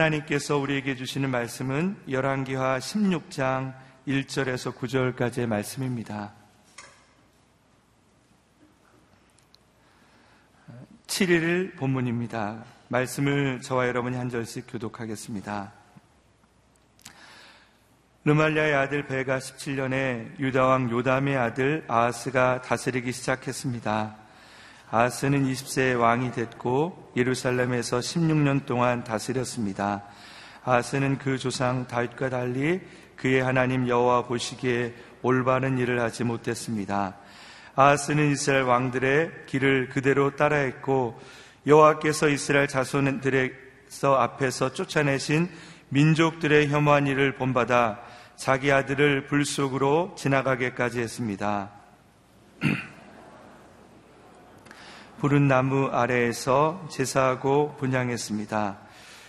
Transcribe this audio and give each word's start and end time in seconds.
하나님께서 0.00 0.56
우리에게 0.56 0.96
주시는 0.96 1.30
말씀은 1.30 1.94
열왕기하 2.08 2.78
16장 2.78 3.74
1절에서 4.08 4.74
9절까지의 4.74 5.46
말씀입니다. 5.46 6.32
7일 11.06 11.76
본문입니다. 11.76 12.64
말씀을 12.88 13.60
저와 13.60 13.88
여러분이 13.88 14.16
한 14.16 14.30
절씩 14.30 14.64
교독하겠습니다. 14.70 15.72
르말리아의 18.24 18.74
아들 18.74 19.06
베가 19.06 19.38
17년에 19.38 20.38
유다왕 20.38 20.90
요담의 20.90 21.36
아들 21.36 21.84
아하스가 21.88 22.62
다스리기 22.62 23.12
시작했습니다. 23.12 24.19
아하스는 24.92 25.44
20세의 25.44 26.00
왕이 26.00 26.32
됐고 26.32 27.12
예루살렘에서 27.16 28.00
16년 28.00 28.66
동안 28.66 29.04
다스렸습니다. 29.04 30.02
아하스는 30.64 31.18
그 31.18 31.38
조상 31.38 31.86
다윗과 31.86 32.28
달리 32.30 32.80
그의 33.14 33.40
하나님 33.40 33.86
여호와 33.86 34.24
보시기에 34.24 34.94
올바른 35.22 35.78
일을 35.78 36.00
하지 36.00 36.24
못했습니다. 36.24 37.16
아하스는 37.76 38.32
이스라엘 38.32 38.64
왕들의 38.64 39.30
길을 39.46 39.90
그대로 39.90 40.34
따라했고 40.34 41.20
여호와께서 41.68 42.28
이스라엘 42.28 42.66
자손들에서 42.66 44.16
앞에서 44.16 44.72
쫓아내신 44.72 45.48
민족들의 45.90 46.68
혐오한 46.68 47.06
일을 47.06 47.36
본받아 47.36 48.00
자기 48.34 48.72
아들을 48.72 49.26
불 49.26 49.44
속으로 49.44 50.14
지나가게까지 50.16 50.98
했습니다. 51.00 51.70
푸른 55.20 55.48
나무 55.48 55.88
아래에서 55.92 56.88
제사하고 56.90 57.76
분양했습니다. 57.78 58.78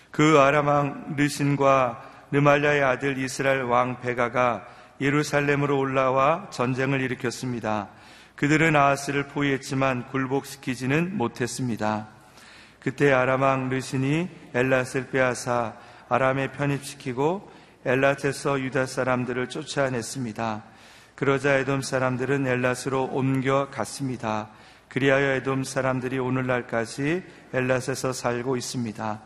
그 0.09 0.39
아람왕 0.39 1.15
르신과 1.17 2.01
르말랴의 2.31 2.81
아들 2.81 3.17
이스라엘 3.17 3.63
왕 3.63 3.99
베가가 3.99 4.65
예루살렘으로 5.01 5.77
올라와 5.77 6.49
전쟁을 6.49 7.01
일으켰습니다. 7.01 7.89
그들은 8.37 8.73
아하스를 8.73 9.27
포위했지만 9.27 10.07
굴복시키지는 10.07 11.17
못했습니다. 11.17 12.07
그때 12.79 13.11
아람왕 13.11 13.67
르신이 13.67 14.29
엘라스를 14.53 15.09
빼앗아 15.09 15.73
아람에 16.07 16.53
편입시키고 16.53 17.51
엘라트에서 17.83 18.61
유다 18.61 18.85
사람들을 18.85 19.49
쫓아냈습니다. 19.49 20.63
그러자 21.15 21.57
에돔 21.57 21.81
사람들은 21.81 22.47
엘라스로 22.47 23.09
옮겨갔습니다. 23.11 24.60
그리하여 24.91 25.35
에돔 25.35 25.63
사람들이 25.63 26.19
오늘날까지 26.19 27.23
엘라스에서 27.53 28.11
살고 28.11 28.57
있습니다. 28.57 29.21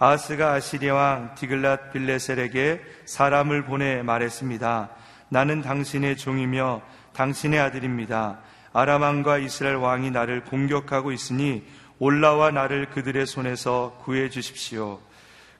아스가 0.00 0.54
아시리아 0.54 0.94
왕 0.94 1.34
디글랏 1.36 1.92
빌레셀에게 1.92 2.80
사람을 3.04 3.66
보내 3.66 4.02
말했습니다. 4.02 4.90
나는 5.28 5.62
당신의 5.62 6.16
종이며 6.16 6.82
당신의 7.12 7.60
아들입니다. 7.60 8.40
아람 8.72 9.02
왕과 9.02 9.38
이스라엘 9.38 9.76
왕이 9.76 10.10
나를 10.10 10.42
공격하고 10.42 11.12
있으니 11.12 11.64
올라와 12.00 12.50
나를 12.50 12.90
그들의 12.90 13.26
손에서 13.26 13.98
구해 14.02 14.28
주십시오. 14.28 14.98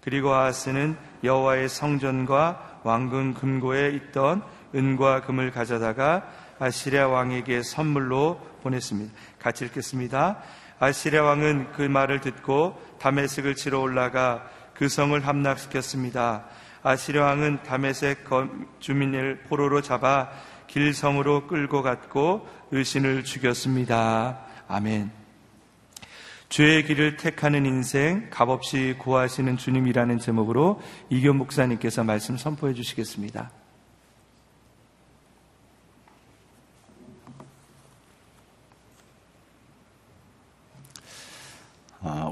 그리고 0.02 0.34
아하스는 0.34 0.96
여호와의 1.22 1.68
성전과 1.68 2.80
왕궁 2.82 3.34
금고에 3.34 3.90
있던 3.90 4.42
은과 4.74 5.22
금을 5.22 5.52
가져다가 5.52 6.26
아시리아 6.58 7.06
왕에게 7.06 7.62
선물로 7.62 8.40
보냈습니다. 8.66 9.12
같이 9.38 9.64
읽겠습니다. 9.66 10.42
아시리아 10.78 11.22
왕은 11.22 11.72
그 11.72 11.82
말을 11.82 12.20
듣고 12.20 12.80
다메섹을 12.98 13.54
치러 13.54 13.80
올라가 13.80 14.48
그 14.74 14.88
성을 14.88 15.18
함락시켰습니다. 15.26 16.44
아시리아 16.82 17.24
왕은 17.24 17.62
다메섹 17.62 18.24
주민을 18.80 19.44
포로로 19.48 19.80
잡아 19.80 20.30
길성으로 20.66 21.46
끌고 21.46 21.82
갔고 21.82 22.46
의신을 22.72 23.24
죽였습니다. 23.24 24.40
아멘. 24.68 25.10
죄의 26.48 26.84
길을 26.84 27.16
택하는 27.16 27.66
인생 27.66 28.28
값없이 28.30 28.96
구하시는 28.98 29.56
주님이라는 29.56 30.18
제목으로 30.18 30.80
이견 31.10 31.36
목사님께서 31.36 32.04
말씀 32.04 32.36
선포해 32.36 32.74
주시겠습니다. 32.74 33.50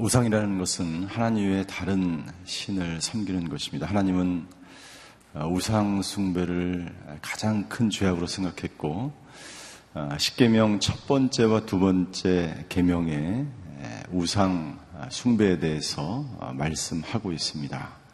우상이라는 0.01 0.57
것은 0.57 1.05
하나님 1.05 1.51
외에 1.51 1.63
다른 1.65 2.25
신을 2.45 3.01
섬기는 3.01 3.49
것입니다. 3.49 3.87
하나님은 3.87 4.47
아, 5.33 5.47
우상 5.47 6.01
숭배를 6.01 6.95
가장 7.21 7.67
큰 7.67 7.89
죄악으로 7.89 8.25
생각했고 8.25 9.11
아, 9.93 10.17
십계명 10.17 10.79
첫 10.79 11.07
번째와 11.07 11.65
두 11.65 11.79
번째 11.79 12.65
계명에 12.69 13.45
우상 14.11 14.79
숭배에 15.09 15.59
대해서 15.59 16.25
어, 16.39 16.53
말씀하고 16.53 17.33
있습니다. 17.33 18.05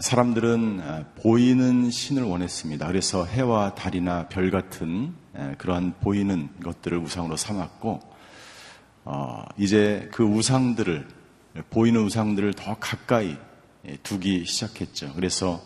사람들은 0.00 1.04
보이는 1.22 1.90
신을 1.90 2.24
원했습니다. 2.24 2.88
그래서 2.88 3.24
해와 3.24 3.74
달이나 3.76 4.26
별 4.26 4.50
같은 4.50 5.14
그러한 5.58 5.94
보이는 6.00 6.48
것들을 6.60 6.98
우상으로 6.98 7.36
삼았고, 7.36 8.09
어, 9.04 9.44
이제 9.56 10.08
그 10.12 10.24
우상들을, 10.24 11.06
보이는 11.70 12.00
우상들을 12.02 12.54
더 12.54 12.76
가까이 12.78 13.36
두기 14.02 14.44
시작했죠. 14.44 15.12
그래서 15.14 15.60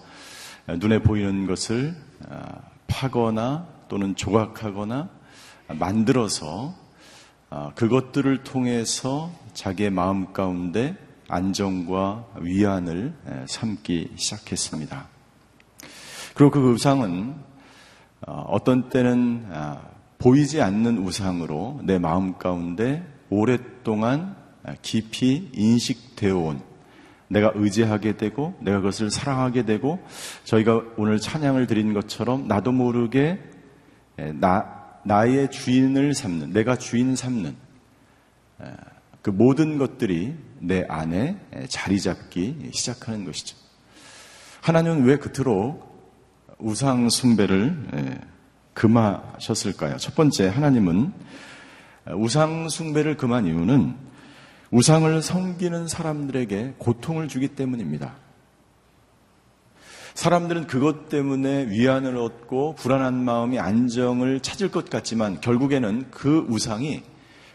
눈에 0.69 1.01
보이는 1.01 1.47
것을 1.47 1.95
어, 2.29 2.45
파거나 2.87 3.67
또는 3.89 4.17
조각하거나 4.17 5.09
만들어서 5.69 6.75
아, 7.51 7.71
그것들을 7.75 8.43
통해서 8.43 9.31
자기의 9.53 9.91
마음 9.91 10.33
가운데 10.33 10.97
안정과 11.29 12.27
위안을 12.41 13.15
삼기 13.47 14.13
시작했습니다. 14.17 15.07
그리고 16.35 16.51
그 16.51 16.73
우상은 16.73 17.35
어, 18.27 18.45
어떤 18.49 18.89
때는 18.89 19.47
아, 19.53 19.83
보이지 20.19 20.63
않는 20.63 20.99
우상으로 20.99 21.81
내 21.85 21.99
마음 21.99 22.39
가운데 22.39 23.05
오랫동안 23.35 24.37
깊이 24.83 25.51
인식되어 25.53 26.39
온 26.39 26.63
내가 27.29 27.51
의지하게 27.55 28.17
되고 28.17 28.55
내가 28.61 28.79
그것을 28.79 29.11
사랑하게 29.11 29.65
되고 29.65 29.99
저희가 30.45 30.83
오늘 30.97 31.19
찬양을 31.19 31.67
드린 31.67 31.93
것처럼 31.93 32.47
나도 32.47 32.71
모르게 32.73 33.41
나 34.35 35.01
나의 35.05 35.51
주인을 35.51 36.15
삼는, 36.15 36.53
내가 36.53 36.77
주인 36.77 37.17
삼는 37.17 37.57
그 39.21 39.31
모든 39.31 39.79
것들이 39.79 40.35
내 40.61 40.85
안에 40.89 41.39
자리 41.69 42.01
잡기 42.01 42.71
시작하는 42.73 43.25
것이죠. 43.25 43.57
하나님은 44.63 45.05
왜 45.05 45.17
그토록 45.19 45.93
우상 46.59 47.11
숭배를 47.11 48.21
금하셨을까요? 48.73 49.97
첫 49.97 50.15
번째, 50.15 50.49
하나님은 50.49 51.13
우상 52.13 52.69
숭배를 52.69 53.17
금한 53.17 53.47
이유는 53.47 53.97
우상을 54.71 55.23
섬기는 55.23 55.89
사람들에게 55.89 56.75
고통을 56.79 57.29
주기 57.29 57.49
때문입니다. 57.49 58.17
사람들은 60.15 60.67
그것 60.67 61.09
때문에 61.09 61.69
위안을 61.69 62.17
얻고 62.17 62.77
불안한 62.77 63.25
마음이 63.25 63.59
안정을 63.59 64.41
찾을 64.41 64.71
것 64.71 64.89
같지만 64.89 65.41
결국에는 65.41 66.11
그 66.11 66.47
우상이 66.49 67.03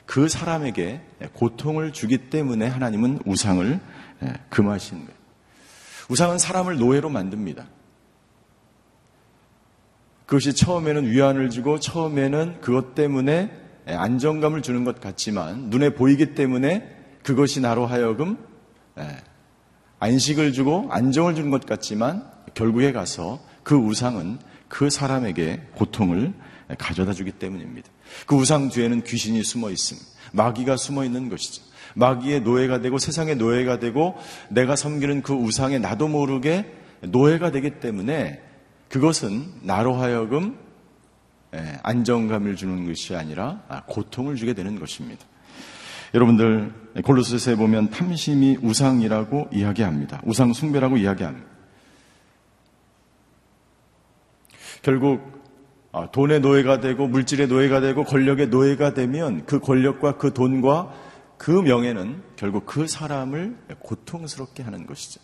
그 0.05 0.27
사람에게 0.27 1.01
고통을 1.33 1.93
주기 1.93 2.29
때문에 2.29 2.67
하나님은 2.67 3.19
우상을 3.25 3.79
예, 4.23 4.33
금하신 4.49 4.97
거예요. 5.05 5.19
우상은 6.09 6.37
사람을 6.37 6.77
노예로 6.77 7.09
만듭니다. 7.09 7.67
그것이 10.25 10.53
처음에는 10.53 11.09
위안을 11.09 11.49
주고 11.49 11.79
처음에는 11.79 12.59
그것 12.61 12.93
때문에 12.95 13.68
안정감을 13.95 14.61
주는 14.61 14.83
것 14.83 14.99
같지만 15.01 15.69
눈에 15.69 15.89
보이기 15.91 16.35
때문에 16.35 16.95
그것이 17.23 17.61
나로 17.61 17.85
하여금 17.85 18.37
예, 18.97 19.17
안식을 19.99 20.53
주고 20.53 20.87
안정을 20.89 21.35
주는 21.35 21.49
것 21.49 21.65
같지만 21.65 22.23
결국에 22.53 22.91
가서 22.91 23.39
그 23.63 23.75
우상은 23.75 24.39
그 24.67 24.89
사람에게 24.89 25.61
고통을 25.75 26.33
가져다 26.77 27.13
주기 27.13 27.31
때문입니다. 27.31 27.89
그 28.25 28.35
우상 28.35 28.69
뒤에는 28.69 29.03
귀신이 29.03 29.43
숨어 29.43 29.69
있습니다. 29.69 30.07
마귀가 30.31 30.77
숨어 30.77 31.03
있는 31.03 31.29
것이죠. 31.29 31.63
마귀의 31.95 32.41
노예가 32.41 32.81
되고 32.81 32.97
세상의 32.97 33.35
노예가 33.37 33.79
되고 33.79 34.15
내가 34.49 34.75
섬기는 34.75 35.23
그 35.23 35.33
우상에 35.33 35.79
나도 35.79 36.07
모르게 36.07 36.71
노예가 37.01 37.51
되기 37.51 37.79
때문에 37.79 38.41
그것은 38.89 39.45
나로 39.63 39.95
하여금 39.95 40.57
안정감을 41.83 42.55
주는 42.55 42.85
것이 42.87 43.15
아니라 43.15 43.61
고통을 43.87 44.35
주게 44.35 44.53
되는 44.53 44.79
것입니다. 44.79 45.25
여러분들 46.13 46.73
골로새서에 47.03 47.55
보면 47.55 47.89
탐심이 47.89 48.57
우상이라고 48.61 49.49
이야기합니다. 49.51 50.21
우상 50.25 50.53
숭배라고 50.53 50.97
이야기합니다. 50.97 51.47
결국 54.81 55.39
아, 55.91 56.09
돈의 56.11 56.39
노예가 56.41 56.79
되고 56.81 57.07
물질의 57.07 57.47
노예가 57.47 57.81
되고 57.81 58.03
권력의 58.03 58.49
노예가 58.49 58.93
되면 58.93 59.45
그 59.45 59.59
권력과 59.59 60.17
그 60.17 60.33
돈과 60.33 60.93
그 61.37 61.49
명예는 61.49 62.21
결국 62.35 62.65
그 62.65 62.85
사람을 62.85 63.57
고통스럽게 63.79 64.61
하는 64.61 64.85
것이죠. 64.85 65.19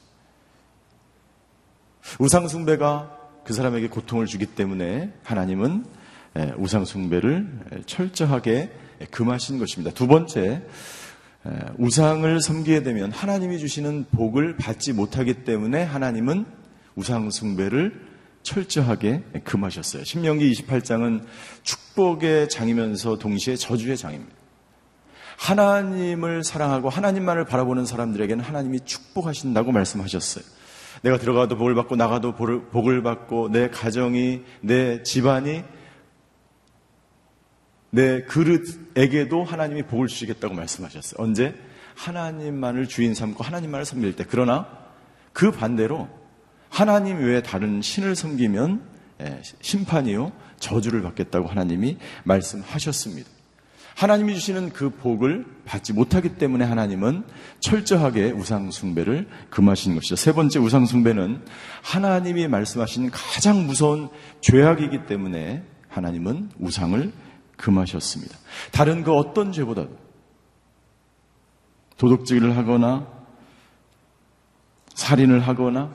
우상 2.20 2.48
숭배가 2.48 3.16
그 3.44 3.54
사람에게 3.54 3.90
고통을 3.90 4.26
주기 4.26 4.46
때문에 4.46 5.14
하나님은 5.24 5.86
우상 6.58 6.86
숭배를 6.86 7.48
철저하게 7.86 8.70
금하신 9.12 9.60
것입니다. 9.60 9.94
두 9.94 10.08
번째, 10.08 10.64
우상을 11.78 12.42
섬기게 12.42 12.84
되면 12.84 13.12
하나님이 13.12 13.60
주시는 13.60 14.06
복을 14.12 14.58
받지 14.58 14.94
못하기 14.94 15.46
때문에 15.46 15.84
하나님은 15.84 16.46
우상 16.96 17.30
숭배를 17.30 18.16
철저하게 18.44 19.24
금하셨어요. 19.44 20.04
신명기 20.04 20.52
28장은 20.52 21.24
축복의 21.64 22.50
장이면서 22.50 23.18
동시에 23.18 23.56
저주의 23.56 23.98
장입니다. 23.98 24.34
하나님을 25.38 26.44
사랑하고 26.44 26.90
하나님만을 26.90 27.46
바라보는 27.46 27.86
사람들에게는 27.86 28.44
하나님이 28.44 28.82
축복하신다고 28.86 29.72
말씀하셨어요. 29.72 30.44
내가 31.02 31.18
들어가도 31.18 31.58
복을 31.58 31.76
받고 31.76 31.96
나가도 31.96 32.36
복을 32.36 33.04
받고 33.04 33.50
내 33.52 33.70
가정이 33.70 34.44
내 34.62 35.04
집안이 35.04 35.64
내 37.96 38.22
그릇에게도 38.24 39.44
하나님이 39.44 39.84
복을 39.84 40.08
주시겠다고 40.08 40.54
말씀하셨어요. 40.54 41.16
언제? 41.18 41.56
하나님만을 41.96 42.88
주인 42.88 43.16
삼고 43.16 43.44
하나님만을 43.44 43.86
섬길 43.86 44.16
때. 44.18 44.26
그러나 44.30 44.68
그 45.32 45.52
반대로 45.52 46.10
하나님 46.70 47.20
외에 47.20 47.42
다른 47.42 47.82
신을 47.82 48.16
섬기면 48.16 48.96
예, 49.22 49.42
심판이요 49.62 50.34
저주를 50.60 51.02
받겠다고 51.02 51.48
하나님이 51.48 51.98
말씀하셨습니다. 52.26 53.30
하나님이 53.96 54.34
주시는 54.34 54.74
그 54.74 54.90
복을 54.90 55.46
받지 55.64 55.94
못하기 55.94 56.36
때문에 56.36 56.66
하나님은 56.66 57.24
철저하게 57.62 58.32
우상숭배를 58.32 59.30
금하신 59.50 59.96
것이죠. 59.96 60.18
세 60.18 60.34
번째 60.34 60.60
우상숭배는 60.60 61.42
하나님이 61.82 62.50
말씀하신 62.50 63.10
가장 63.12 63.66
무서운 63.66 64.10
죄악이기 64.42 65.06
때문에 65.06 65.64
하나님은 65.88 66.50
우상을 66.60 67.14
금하셨습니다. 67.58 68.38
다른 68.72 69.04
그 69.04 69.14
어떤 69.14 69.52
죄보다 69.52 69.86
도둑질을 71.98 72.58
하거나 72.58 73.08
살인을 74.94 75.40
하거나 75.42 75.92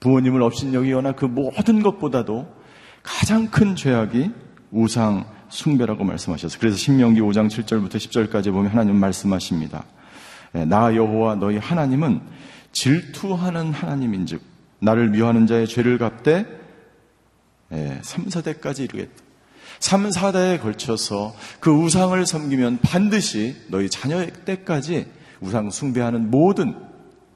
부모님을 0.00 0.42
업신여기거나 0.42 1.12
그 1.12 1.24
모든 1.24 1.82
것보다도 1.82 2.54
가장 3.02 3.48
큰 3.48 3.76
죄악이 3.76 4.30
우상 4.70 5.24
숭배라고 5.48 6.04
말씀하셨어요. 6.04 6.58
그래서 6.60 6.76
신명기 6.76 7.20
5장 7.20 7.48
7절부터 7.48 7.94
10절까지 7.94 8.52
보면 8.52 8.70
하나님 8.70 8.96
말씀하십니다. 8.96 9.84
예, 10.54 10.64
나 10.64 10.94
여호와 10.94 11.36
너희 11.36 11.56
하나님은 11.56 12.20
질투하는 12.72 13.72
하나님인즉 13.72 14.42
나를 14.80 15.08
미워하는 15.10 15.46
자의 15.46 15.66
죄를 15.66 15.98
갚되 15.98 16.46
3, 17.70 18.26
4대까지 18.26 18.80
이르겠다. 18.80 19.25
3, 19.80 20.08
4대에 20.10 20.60
걸쳐서 20.60 21.34
그 21.60 21.70
우상을 21.70 22.24
섬기면 22.24 22.78
반드시 22.82 23.56
너희 23.68 23.88
자녀의 23.90 24.32
때까지 24.44 25.06
우상 25.40 25.70
숭배하는 25.70 26.30
모든 26.30 26.76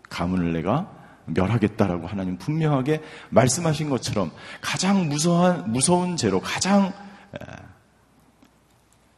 가문을 0.09 0.53
내가 0.53 0.91
멸하겠다라고 1.27 2.07
하나님 2.07 2.39
분명하게 2.39 3.03
말씀하신 3.31 3.91
것처럼 3.91 4.33
가장 4.61 5.09
무서운, 5.09 5.71
무서운 5.71 6.17
죄로 6.17 6.41
가장 6.41 6.93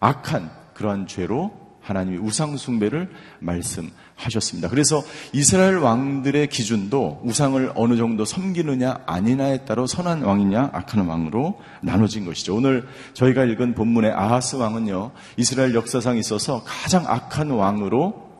악한 0.00 0.50
그러한 0.74 1.06
죄로 1.06 1.61
하나님이 1.82 2.18
우상숭배를 2.18 3.10
말씀하셨습니다. 3.40 4.68
그래서 4.68 5.02
이스라엘 5.32 5.78
왕들의 5.78 6.46
기준도 6.46 7.22
우상을 7.24 7.72
어느 7.74 7.96
정도 7.96 8.24
섬기느냐 8.24 9.00
아니냐에 9.06 9.64
따라 9.64 9.86
선한 9.86 10.22
왕이냐 10.22 10.70
악한 10.72 11.06
왕으로 11.06 11.60
나눠진 11.82 12.24
것이죠. 12.24 12.54
오늘 12.54 12.86
저희가 13.14 13.44
읽은 13.44 13.74
본문의 13.74 14.12
아하스 14.12 14.56
왕은요, 14.56 15.10
이스라엘 15.36 15.74
역사상 15.74 16.16
있어서 16.18 16.62
가장 16.64 17.04
악한 17.06 17.50
왕으로 17.50 18.30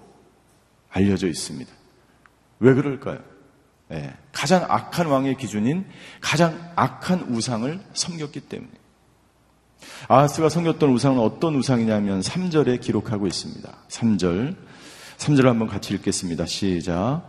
알려져 0.90 1.26
있습니다. 1.26 1.70
왜 2.60 2.74
그럴까요? 2.74 3.18
네, 3.88 4.14
가장 4.32 4.64
악한 4.68 5.06
왕의 5.06 5.36
기준인 5.36 5.84
가장 6.20 6.70
악한 6.76 7.22
우상을 7.28 7.80
섬겼기 7.92 8.40
때문에. 8.40 8.81
아하스가 10.08 10.48
섬겼던 10.48 10.90
우상은 10.90 11.18
어떤 11.18 11.54
우상이냐면 11.54 12.20
3절에 12.20 12.80
기록하고 12.80 13.26
있습니다. 13.26 13.70
3절. 13.88 14.56
3절 15.18 15.44
한번 15.44 15.68
같이 15.68 15.94
읽겠습니다. 15.94 16.46
시작. 16.46 17.22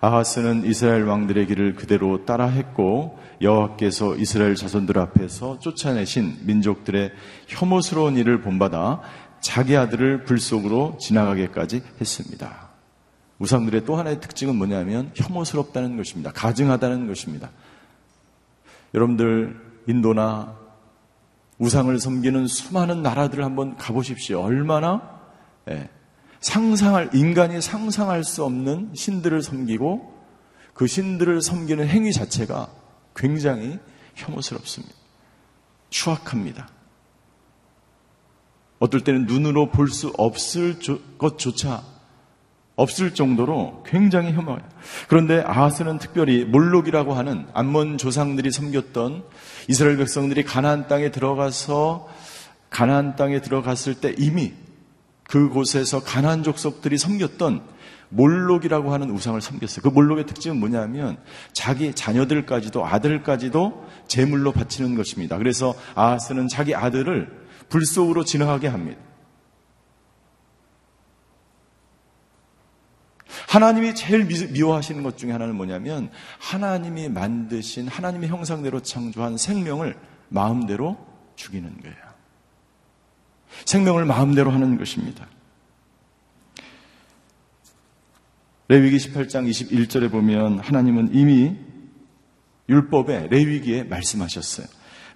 아하스는 0.00 0.64
이스라엘 0.64 1.04
왕들의 1.04 1.46
길을 1.46 1.74
그대로 1.74 2.24
따라했고 2.24 3.18
여호와께서 3.40 4.16
이스라엘 4.16 4.54
자손들 4.54 4.98
앞에서 4.98 5.58
쫓아내신 5.58 6.38
민족들의 6.42 7.10
혐오스러운 7.48 8.16
일을 8.16 8.40
본받아 8.40 9.00
자기 9.40 9.76
아들을 9.76 10.24
불 10.24 10.38
속으로 10.38 10.96
지나가게까지 11.00 11.82
했습니다. 12.00 12.68
우상들의 13.38 13.84
또 13.84 13.96
하나의 13.96 14.20
특징은 14.20 14.56
뭐냐면 14.56 15.10
혐오스럽다는 15.14 15.96
것입니다. 15.96 16.32
가증하다는 16.32 17.06
것입니다. 17.06 17.50
여러분들 18.94 19.60
인도나 19.86 20.56
우상을 21.58 21.98
섬기는 21.98 22.46
수많은 22.46 23.02
나라들을 23.02 23.44
한번 23.44 23.76
가보십시오. 23.76 24.40
얼마나 24.40 25.20
예, 25.68 25.88
상상할 26.40 27.10
인간이 27.14 27.60
상상할 27.60 28.24
수 28.24 28.44
없는 28.44 28.92
신들을 28.94 29.42
섬기고 29.42 30.18
그 30.72 30.86
신들을 30.86 31.42
섬기는 31.42 31.86
행위 31.88 32.12
자체가 32.12 32.68
굉장히 33.16 33.78
혐오스럽습니다. 34.14 34.94
추악합니다. 35.90 36.68
어떨 38.78 39.02
때는 39.02 39.26
눈으로 39.26 39.70
볼 39.70 39.88
수 39.88 40.12
없을 40.16 40.78
것조차 41.18 41.82
없을 42.78 43.12
정도로 43.12 43.82
굉장히 43.84 44.32
혐오해요. 44.32 44.62
그런데 45.08 45.42
아하스는 45.44 45.98
특별히 45.98 46.44
몰록이라고 46.44 47.12
하는 47.12 47.46
암몬 47.52 47.98
조상들이 47.98 48.52
섬겼던 48.52 49.24
이스라엘 49.66 49.96
백성들이 49.96 50.44
가나안 50.44 50.86
땅에 50.86 51.10
들어가서 51.10 52.08
가나안 52.70 53.16
땅에 53.16 53.40
들어갔을 53.40 53.94
때 53.94 54.14
이미 54.16 54.52
그곳에서 55.24 56.04
가나안 56.04 56.44
족속들이 56.44 56.98
섬겼던 56.98 57.62
몰록이라고 58.10 58.92
하는 58.92 59.10
우상을 59.10 59.40
섬겼어요. 59.40 59.82
그 59.82 59.88
몰록의 59.88 60.26
특징은 60.26 60.58
뭐냐면 60.58 61.18
자기 61.52 61.92
자녀들까지도 61.92 62.86
아들까지도 62.86 63.86
제물로 64.06 64.52
바치는 64.52 64.94
것입니다. 64.94 65.36
그래서 65.36 65.74
아하스는 65.96 66.46
자기 66.46 66.76
아들을 66.76 67.28
불 67.68 67.84
속으로 67.84 68.24
진화하게 68.24 68.68
합니다. 68.68 69.07
하나님이 73.48 73.94
제일 73.94 74.26
미워하시는 74.26 75.02
것 75.02 75.16
중에 75.16 75.32
하나는 75.32 75.56
뭐냐면 75.56 76.10
하나님이 76.38 77.08
만드신 77.08 77.88
하나님의 77.88 78.28
형상대로 78.28 78.80
창조한 78.80 79.38
생명을 79.38 79.98
마음대로 80.28 80.98
죽이는 81.34 81.80
거예요. 81.80 81.96
생명을 83.64 84.04
마음대로 84.04 84.50
하는 84.50 84.76
것입니다. 84.76 85.26
레위기 88.68 88.98
18장 88.98 89.48
21절에 89.48 90.10
보면 90.10 90.58
하나님은 90.58 91.14
이미 91.14 91.56
율법에 92.68 93.28
레위기에 93.28 93.84
말씀하셨어요. 93.84 94.66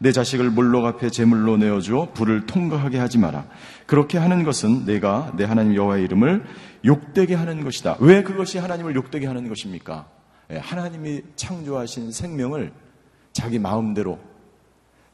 내 0.02 0.10
자식을 0.10 0.50
몰록 0.50 0.84
앞에 0.84 1.10
제물로 1.10 1.56
내어주어 1.56 2.12
불을 2.12 2.46
통과하게 2.46 2.98
하지 2.98 3.18
마라. 3.18 3.46
그렇게 3.86 4.18
하는 4.18 4.42
것은 4.42 4.84
내가 4.84 5.32
내 5.36 5.44
하나님 5.44 5.76
여호와의 5.76 6.02
이름을 6.02 6.44
욕되게 6.84 7.36
하는 7.36 7.62
것이다. 7.62 7.98
왜 8.00 8.24
그것이 8.24 8.58
하나님을 8.58 8.96
욕되게 8.96 9.28
하는 9.28 9.48
것입니까? 9.48 10.10
예, 10.50 10.56
하나님이 10.56 11.22
창조하신 11.36 12.10
생명을 12.10 12.72
자기 13.32 13.60
마음대로, 13.60 14.18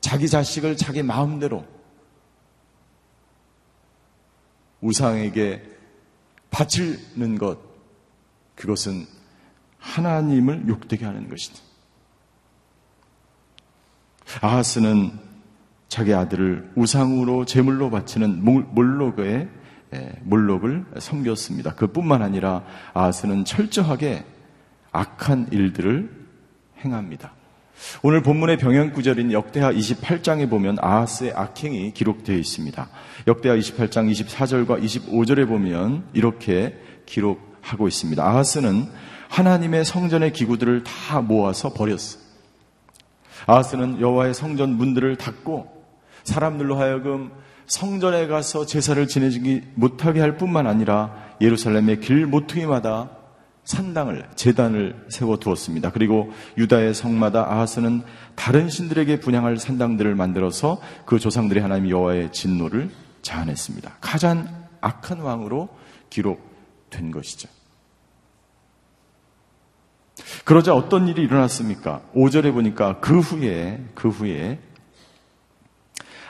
자기 0.01 0.27
자식을 0.27 0.79
자기 0.79 1.03
마음대로 1.03 1.67
우상에게 4.81 5.63
바치는 6.51 7.37
것, 7.37 7.59
그것은 8.55 9.07
하나님을 9.81 10.67
욕되게 10.67 11.05
하는 11.05 11.29
것이다. 11.29 11.69
아하스는 14.41 15.13
자기 15.89 16.13
아들을 16.15 16.73
우상으로 16.75 17.45
제물로 17.45 17.91
바치는 17.91 18.43
예, 19.95 20.13
몰록을 20.23 20.85
섬겼습니다. 20.99 21.75
그뿐만 21.75 22.23
아니라 22.23 22.63
아하스는 22.93 23.45
철저하게 23.47 24.25
악한 24.93 25.49
일들을 25.51 26.11
행합니다. 26.85 27.33
오늘 28.03 28.23
본문의 28.23 28.59
병행 28.59 28.93
구절인 28.93 29.33
역대하 29.33 29.73
28장에 29.73 30.51
보면 30.51 30.79
아하스의 30.81 31.33
악행이 31.33 31.93
기록되어 31.93 32.37
있습니다. 32.37 32.89
역대하 33.29 33.57
28장 33.57 34.11
24절과 34.13 34.83
25절에 34.83 35.47
보면 35.47 36.05
이렇게 36.13 36.77
기록하고 37.07 37.89
있습니다. 37.89 38.23
아하스는 38.23 38.89
하나님의 39.29 39.85
성전의 39.85 40.33
기구들을 40.33 40.85
다 40.85 41.21
모아서 41.21 41.73
버렸어. 41.73 42.28
아하스는 43.47 44.01
여호와의 44.01 44.35
성전 44.35 44.71
문들을 44.71 45.17
닫고 45.17 45.79
사람들로 46.25 46.77
하여금 46.77 47.31
성전에 47.67 48.27
가서 48.27 48.67
제사를 48.67 49.07
지내지 49.07 49.63
못하게 49.75 50.21
할 50.21 50.37
뿐만 50.37 50.67
아니라 50.67 51.15
예루살렘의 51.41 52.01
길 52.01 52.27
모퉁이마다 52.27 53.11
산당을 53.65 54.27
재단을 54.35 55.05
세워 55.11 55.37
두었습니다. 55.37 55.93
그리고 55.93 56.33
유다의 56.57 56.95
성마다 56.95 57.53
아하스는 57.53 58.03
다른 58.35 58.71
신들에게 58.71 59.21
분양할 59.21 59.59
산당들을 59.59 60.15
만들어서 60.15 60.81
그 61.05 61.19
조상들이 61.19 61.61
하나님 61.61 61.91
여호와의 61.91 62.33
진노를 62.33 62.91
자아냈습니다. 63.21 63.99
가장 64.01 64.67
악한 64.81 65.21
왕으로 65.21 65.69
기록된 66.09 67.11
것이죠. 67.11 67.51
그러자 70.45 70.75
어떤 70.75 71.09
일이 71.09 71.23
일어났습니까? 71.23 72.03
5절에 72.15 72.53
보니까 72.53 73.01
그 73.01 73.21
후에 73.21 73.85
그 73.95 74.09
후에 74.09 74.59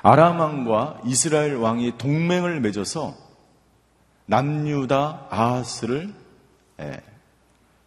아람 0.02 0.40
왕과 0.40 1.00
이스라엘 1.04 1.56
왕이 1.56 1.98
동맹을 1.98 2.60
맺어서 2.60 3.16
남유다 4.26 5.26
아하스를 5.30 6.12
예, 6.80 7.00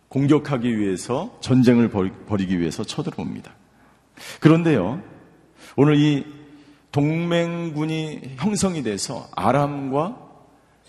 공격하기 0.10 0.77
위해서 0.77 1.38
전쟁을 1.39 1.89
벌이기 1.89 2.60
위해서 2.60 2.84
쳐들어옵니다. 2.84 3.53
그런데요, 4.39 5.01
오늘 5.77 5.96
이 5.96 6.25
동맹군이 6.91 8.36
형성이 8.38 8.84
돼서 8.84 9.29
아람과 9.36 10.17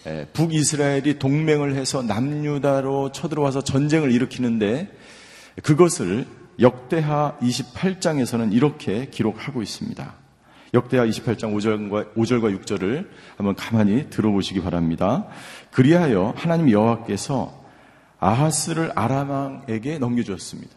예, 0.07 0.27
북이스라엘이 0.33 1.21
동맹을 1.21 1.77
해서 1.77 2.03
남유다로 2.03 3.13
쳐들어와서 3.13 3.63
전쟁을 3.63 4.11
일으키는데 4.11 4.91
그것을 5.63 6.27
역대하 6.61 7.37
28장에서는 7.41 8.53
이렇게 8.53 9.09
기록하고 9.11 9.63
있습니다. 9.63 10.15
역대하 10.75 11.05
28장 11.05 11.55
5절과, 11.55 12.15
5절과 12.15 12.65
6절을 12.65 13.09
한번 13.37 13.55
가만히 13.55 14.09
들어보시기 14.09 14.63
바랍니다. 14.63 15.27
그리하여 15.71 16.33
하나님 16.37 16.71
여호와께서 16.71 17.63
아하스를 18.19 18.93
아람왕에게 18.95 19.99
넘겨주었습니다. 19.99 20.71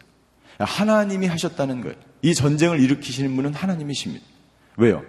하나님이 0.58 1.26
하셨다는 1.28 1.80
거예요. 1.80 1.96
이 2.22 2.34
전쟁을 2.34 2.80
일으키시는 2.80 3.34
분은 3.36 3.54
하나님이십니다. 3.54 4.24
왜요? 4.76 5.02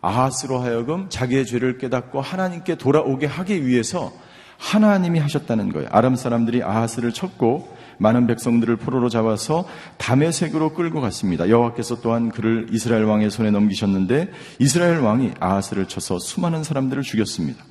아하스로 0.00 0.58
하여금 0.58 1.08
자기의 1.08 1.46
죄를 1.46 1.78
깨닫고 1.78 2.20
하나님께 2.20 2.76
돌아오게 2.76 3.26
하기 3.26 3.66
위해서 3.66 4.12
하나님이 4.58 5.18
하셨다는 5.18 5.72
거예요. 5.72 5.88
아람 5.90 6.16
사람들이 6.16 6.62
아하스를 6.62 7.12
쳤고 7.12 7.75
많은 7.98 8.26
백성들을 8.26 8.76
포로로 8.76 9.08
잡아서 9.08 9.66
담의색으로 9.98 10.74
끌고 10.74 11.00
갔습니다. 11.00 11.48
여호와께서 11.48 12.00
또한 12.00 12.30
그를 12.30 12.66
이스라엘 12.70 13.04
왕의 13.04 13.30
손에 13.30 13.50
넘기셨는데 13.50 14.30
이스라엘 14.58 14.98
왕이 14.98 15.32
아하스를 15.40 15.86
쳐서 15.86 16.18
수많은 16.18 16.64
사람들을 16.64 17.02
죽였습니다. 17.02 17.64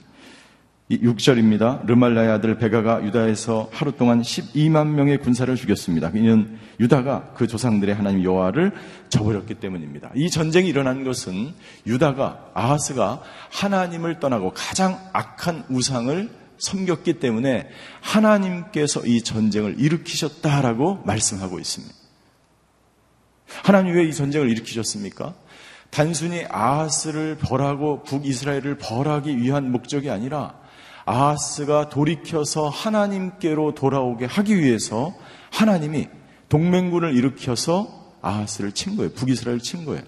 6절입니다. 0.91 1.87
르말라의 1.87 2.29
아들 2.29 2.57
베가가 2.59 3.03
유다에서 3.05 3.69
하루 3.71 3.93
동안 3.93 4.21
12만 4.21 4.89
명의 4.89 5.17
군사를 5.17 5.53
죽였습니다. 5.55 6.11
이는 6.13 6.59
유다가 6.79 7.31
그 7.35 7.47
조상들의 7.47 7.95
하나님 7.95 8.23
여호와를 8.23 8.71
저버렸기 9.09 9.55
때문입니다. 9.55 10.11
이 10.13 10.29
전쟁이 10.29 10.69
일어난 10.69 11.03
것은 11.03 11.53
유다가 11.87 12.51
아하스가 12.53 13.21
하나님을 13.49 14.19
떠나고 14.19 14.51
가장 14.53 14.99
악한 15.13 15.63
우상을 15.69 16.29
섬겼기 16.57 17.19
때문에 17.19 17.69
하나님께서 18.01 19.05
이 19.05 19.21
전쟁을 19.21 19.79
일으키셨다라고 19.79 21.01
말씀하고 21.05 21.59
있습니다. 21.59 21.93
하나님 23.63 23.95
왜 23.95 24.07
이 24.07 24.13
전쟁을 24.13 24.49
일으키셨습니까? 24.49 25.33
단순히 25.91 26.43
아하스를 26.49 27.37
벌하고 27.37 28.03
북이스라엘을 28.03 28.77
벌하기 28.77 29.37
위한 29.37 29.71
목적이 29.71 30.09
아니라 30.09 30.55
아하스가 31.05 31.89
돌이켜서 31.89 32.67
하나님께로 32.67 33.75
돌아오게 33.75 34.25
하기 34.25 34.57
위해서 34.57 35.13
하나님이 35.51 36.09
동맹군을 36.49 37.15
일으켜서 37.15 38.13
아하스를 38.21 38.71
친 38.71 38.97
거예요. 38.97 39.11
북이스라엘을 39.11 39.59
친 39.61 39.85
거예요. 39.85 40.03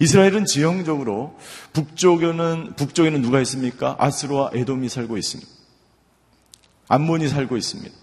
이스라엘은 0.00 0.44
지형적으로 0.44 1.38
북쪽에는 1.72 2.74
북쪽에는 2.76 3.22
누가 3.22 3.40
있습니까? 3.40 3.96
아스로와 3.98 4.50
에돔이 4.54 4.88
살고 4.88 5.16
있습니다. 5.16 5.50
암몬이 6.88 7.28
살고 7.28 7.56
있습니다. 7.56 7.94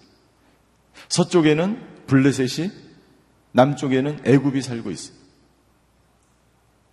서쪽에는 1.09 2.05
블레셋이 2.07 2.71
남쪽에는 3.51 4.21
애굽이 4.25 4.61
살고 4.61 4.91
있습니다. 4.91 5.25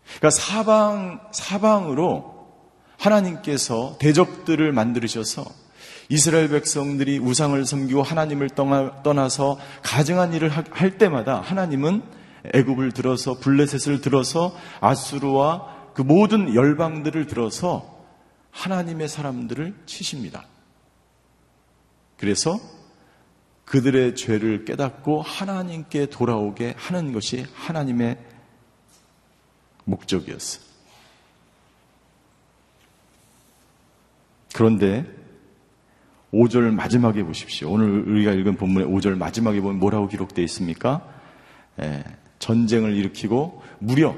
그러니까 0.05 0.31
사방 0.31 1.21
사방으로 1.33 2.35
하나님께서 2.99 3.97
대적들을 4.01 4.73
만들으셔서 4.73 5.45
이스라엘 6.09 6.49
백성들이 6.49 7.19
우상을 7.19 7.65
섬기고 7.65 8.03
하나님을 8.03 8.51
떠나서 8.51 9.59
가증한 9.83 10.35
일을 10.35 10.51
할 10.51 10.99
때마다 10.99 11.41
하나님은 11.41 12.03
애굽을 12.53 12.93
들어서 12.93 13.39
블레셋을 13.39 14.01
들어서 14.01 14.55
아수르와 14.81 15.93
그 15.95 16.03
모든 16.03 16.55
열방들을 16.55 17.27
들어서 17.27 18.05
하나님의 18.51 19.09
사람들을 19.09 19.75
치십니다. 19.87 20.47
그래서 22.17 22.59
그들의 23.65 24.15
죄를 24.15 24.65
깨닫고 24.65 25.23
하나님께 25.23 26.07
돌아오게 26.07 26.75
하는 26.77 27.13
것이 27.13 27.47
하나님의 27.55 28.19
목적이었어요. 29.85 30.65
그런데 34.55 35.05
5절 36.33 36.73
마지막에 36.75 37.23
보십시오. 37.23 37.71
오늘 37.71 38.09
우리가 38.09 38.33
읽은 38.33 38.57
본문의 38.57 38.89
5절 38.89 39.17
마지막에 39.17 39.61
보면 39.61 39.79
뭐라고 39.79 40.09
기록되어 40.09 40.45
있습니까? 40.45 41.09
예, 41.81 42.05
전쟁을 42.45 42.95
일으키고 42.95 43.63
무려 43.79 44.15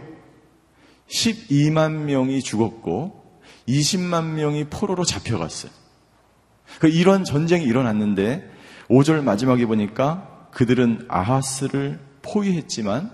12만 1.09 1.93
명이 1.93 2.43
죽었고 2.43 3.41
20만 3.69 4.33
명이 4.33 4.65
포로로 4.65 5.05
잡혀갔어요. 5.05 5.71
그 6.81 6.89
이런 6.89 7.23
전쟁이 7.23 7.65
일어났는데 7.65 8.51
5절 8.89 9.23
마지막에 9.23 9.65
보니까 9.67 10.49
그들은 10.51 11.07
아하스를 11.09 12.01
포위했지만 12.23 13.13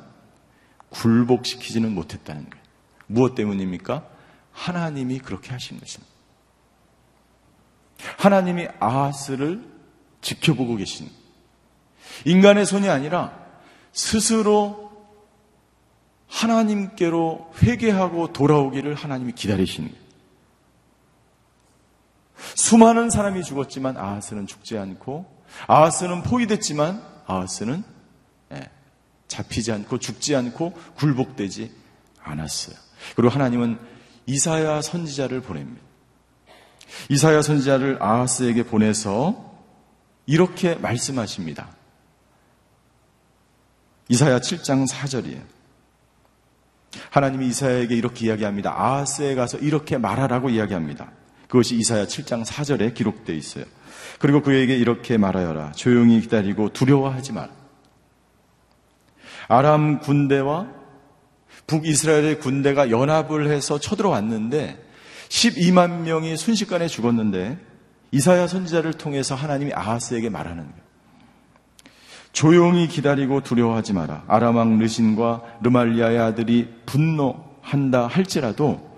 굴복시키지는 0.88 1.94
못했다는 1.94 2.48
거예요. 2.48 2.64
무엇 3.06 3.34
때문입니까? 3.34 4.08
하나님이 4.52 5.18
그렇게 5.18 5.50
하신 5.50 5.78
것입니다. 5.78 6.10
하나님이 8.16 8.68
아하스를 8.80 9.62
지켜보고 10.22 10.76
계신 10.76 11.10
인간의 12.24 12.64
손이 12.64 12.88
아니라 12.88 13.38
스스로 13.92 14.81
하나님께로 16.32 17.52
회개하고 17.62 18.32
돌아오기를 18.32 18.94
하나님이 18.94 19.32
기다리시는. 19.32 19.94
수많은 22.56 23.10
사람이 23.10 23.44
죽었지만 23.44 23.96
아하스는 23.96 24.46
죽지 24.46 24.78
않고 24.78 25.26
아하스는 25.68 26.22
포위됐지만 26.22 27.02
아하스는 27.26 27.84
예, 28.52 28.68
잡히지 29.28 29.70
않고 29.72 29.98
죽지 29.98 30.34
않고 30.34 30.72
굴복되지 30.96 31.70
않았어요. 32.20 32.76
그리고 33.14 33.32
하나님은 33.32 33.78
이사야 34.26 34.82
선지자를 34.82 35.42
보냅니다. 35.42 35.80
이사야 37.10 37.42
선지자를 37.42 38.02
아하스에게 38.02 38.64
보내서 38.64 39.52
이렇게 40.26 40.74
말씀하십니다. 40.76 41.68
이사야 44.08 44.40
7장 44.40 44.88
4절이에요. 44.88 45.51
하나님이 47.10 47.48
이사야에게 47.48 47.94
이렇게 47.94 48.26
이야기합니다. 48.26 48.72
아하스에 48.72 49.34
가서 49.34 49.58
이렇게 49.58 49.98
말하라고 49.98 50.50
이야기합니다. 50.50 51.10
그것이 51.48 51.76
이사야 51.76 52.06
7장 52.06 52.44
4절에 52.44 52.94
기록되어 52.94 53.36
있어요. 53.36 53.64
그리고 54.18 54.42
그에게 54.42 54.76
이렇게 54.76 55.18
말하여라. 55.18 55.72
조용히 55.72 56.20
기다리고 56.20 56.72
두려워하지 56.72 57.32
마라. 57.32 57.50
아람 59.48 60.00
군대와 60.00 60.68
북이스라엘의 61.66 62.38
군대가 62.40 62.90
연합을 62.90 63.50
해서 63.50 63.78
쳐들어왔는데 63.78 64.82
12만 65.28 66.02
명이 66.02 66.36
순식간에 66.36 66.88
죽었는데 66.88 67.58
이사야 68.12 68.46
선지자를 68.46 68.94
통해서 68.94 69.34
하나님이 69.34 69.72
아하스에게 69.74 70.28
말하는 70.28 70.64
거예요. 70.64 70.91
조용히 72.32 72.88
기다리고 72.88 73.42
두려워하지 73.42 73.92
마라. 73.92 74.24
아람왕 74.26 74.78
르신과 74.78 75.42
르말리아의 75.62 76.18
아들이 76.18 76.72
분노한다 76.86 78.06
할지라도 78.06 78.90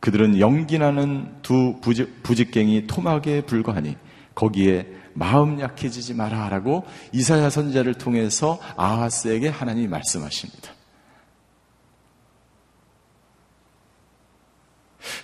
그들은 0.00 0.40
연기나는 0.40 1.42
두 1.42 1.76
부직, 1.82 2.22
부직갱이 2.22 2.86
토막에 2.86 3.42
불과하니 3.42 3.96
거기에 4.34 4.86
마음 5.12 5.60
약해지지 5.60 6.14
마라라고 6.14 6.86
이사야 7.12 7.50
선지자를 7.50 7.94
통해서 7.94 8.58
아하스에게 8.76 9.48
하나님이 9.48 9.88
말씀하십니다. 9.88 10.72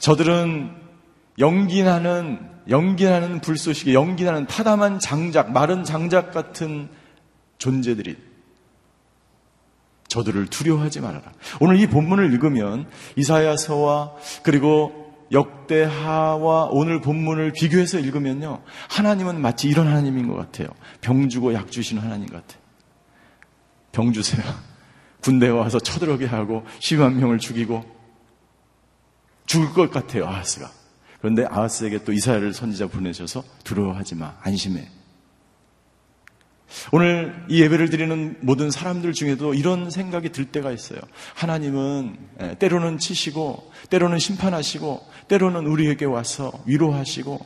저들은 0.01 0.75
연기나는 1.39 2.57
연기나는 2.69 3.41
불쏘시개, 3.41 3.95
연기나는 3.95 4.47
타담한 4.47 4.99
장작, 4.99 5.53
마른 5.53 5.85
장작 5.85 6.33
같은 6.33 6.89
존재들이 7.59 8.17
저들을 10.09 10.47
두려워하지 10.47 11.01
말아라. 11.01 11.33
오늘 11.61 11.81
이 11.81 11.87
본문을 11.87 12.33
읽으면 12.33 12.89
이사야서와 13.17 14.15
그리고 14.43 15.07
역대하와 15.33 16.69
오늘 16.71 17.01
본문을 17.01 17.53
비교해서 17.53 17.99
읽으면요. 17.99 18.63
하나님은 18.89 19.41
마치 19.41 19.69
이런 19.69 19.89
하나님인 19.89 20.29
것 20.29 20.37
같아요. 20.37 20.69
병 21.01 21.29
주고 21.29 21.53
약 21.55 21.71
주시는 21.71 22.03
하나님 22.03 22.27
같아요. 22.27 22.61
병 23.93 24.13
주세요. 24.13 24.45
군대에 25.23 25.51
와서 25.51 25.81
쳐들어게 25.81 26.27
하고 26.27 26.65
10만 26.81 27.15
명을 27.15 27.39
죽이고 27.39 27.85
죽을 29.47 29.73
것 29.73 29.91
같아요. 29.91 30.27
아하스가. 30.27 30.71
그런데 31.19 31.45
아하스에게 31.47 32.05
또 32.05 32.13
이사야를 32.13 32.53
선지자 32.55 32.89
보내셔서 32.89 33.43
두려워하지 33.65 34.15
마. 34.15 34.37
안심해. 34.43 34.89
오늘 36.93 37.45
이 37.49 37.63
예배를 37.63 37.91
드리는 37.91 38.37
모든 38.41 38.71
사람들 38.71 39.13
중에도 39.13 39.55
이런 39.55 39.91
생각이 39.91 40.31
들 40.31 40.47
때가 40.47 40.73
있어요. 40.73 41.01
하나님은 41.35 42.17
예, 42.41 42.55
때로는 42.59 42.99
치시고, 42.99 43.71
때로는 43.91 44.19
심판하시고, 44.19 45.07
때로는 45.29 45.67
우리에게 45.67 46.05
와서 46.05 46.53
위로하시고, 46.67 47.39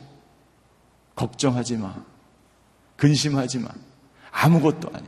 걱정하지 1.15 1.77
마. 1.77 1.95
근심하지 2.97 3.59
마. 3.59 3.69
아무것도 4.31 4.89
아니. 4.93 5.07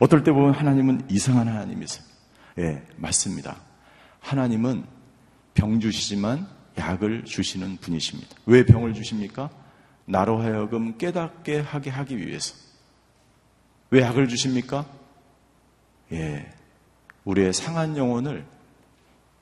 어떨 0.00 0.24
때 0.24 0.32
보면 0.32 0.54
하나님은 0.54 1.06
이상한 1.10 1.48
하나님이세요. 1.48 2.04
예, 2.58 2.82
맞습니다. 2.96 3.56
하나님은 4.20 4.84
병 5.54 5.80
주시지만 5.80 6.46
약을 6.78 7.24
주시는 7.24 7.78
분이십니다. 7.78 8.36
왜 8.46 8.64
병을 8.64 8.94
주십니까? 8.94 9.50
나로 10.04 10.38
하여금 10.38 10.98
깨닫게 10.98 11.60
하게 11.60 11.90
하기 11.90 12.18
위해서. 12.18 12.54
왜 13.90 14.00
약을 14.02 14.28
주십니까? 14.28 14.86
예. 16.12 16.50
우리의 17.24 17.52
상한 17.52 17.96
영혼을 17.96 18.44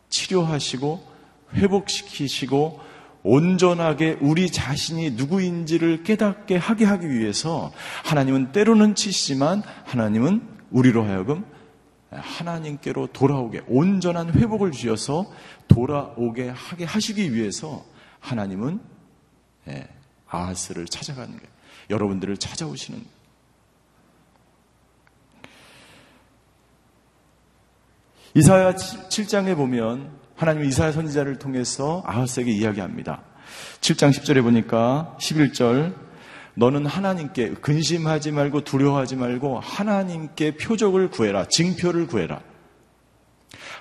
치료하시고 0.09 1.09
회복시키시고 1.55 2.81
온전하게 3.23 4.19
우리 4.21 4.51
자신이 4.51 5.13
누구인지를 5.13 6.05
깨닫게 6.05 6.57
하게 6.57 6.85
하기 6.85 7.09
위해서 7.11 7.73
하나님은 8.05 8.53
때로는 8.53 8.95
치시지만 8.95 9.63
하나님은 9.85 10.43
우리로 10.71 11.05
하여금 11.05 11.45
하나님께로 12.11 13.09
돌아오게 13.09 13.63
온전한 13.69 14.33
회복을 14.33 14.73
주셔서 14.73 15.31
돌아오게 15.69 16.49
하게 16.49 16.85
하시기 16.85 17.35
위해서 17.35 17.85
하나님은 18.21 18.81
예, 19.69 19.87
아하스를 20.31 20.87
찾아가는 20.87 21.29
거예요. 21.29 21.51
여러분들을 21.91 22.37
찾아오시는. 22.37 23.05
이사야 28.35 28.75
7장에 28.75 29.57
보면 29.57 30.13
하나님 30.37 30.65
이사야 30.65 30.93
선지자를 30.93 31.39
통해서 31.39 32.03
아하스에게 32.07 32.51
이야기합니다. 32.53 33.23
7장 33.81 34.11
10절에 34.13 34.43
보니까 34.43 35.17
11절 35.21 35.95
너는 36.55 36.87
하나님께 36.87 37.55
근심하지 37.55 38.33
말고 38.33 38.63
두려워하지 38.63 39.17
말고 39.17 39.61
하나님께 39.61 40.57
표적을 40.57 41.11
구해라. 41.11 41.47
징표를 41.49 42.07
구해라. 42.07 42.41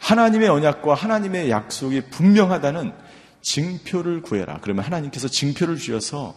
하나님의 0.02 0.50
언약과 0.50 0.94
하나님의 0.96 1.50
약속이 1.50 2.10
분명하다는 2.10 2.94
징표를 3.42 4.22
구해라. 4.22 4.60
그러면 4.62 4.86
하나님께서 4.86 5.28
징표를 5.28 5.78
주셔서 5.78 6.36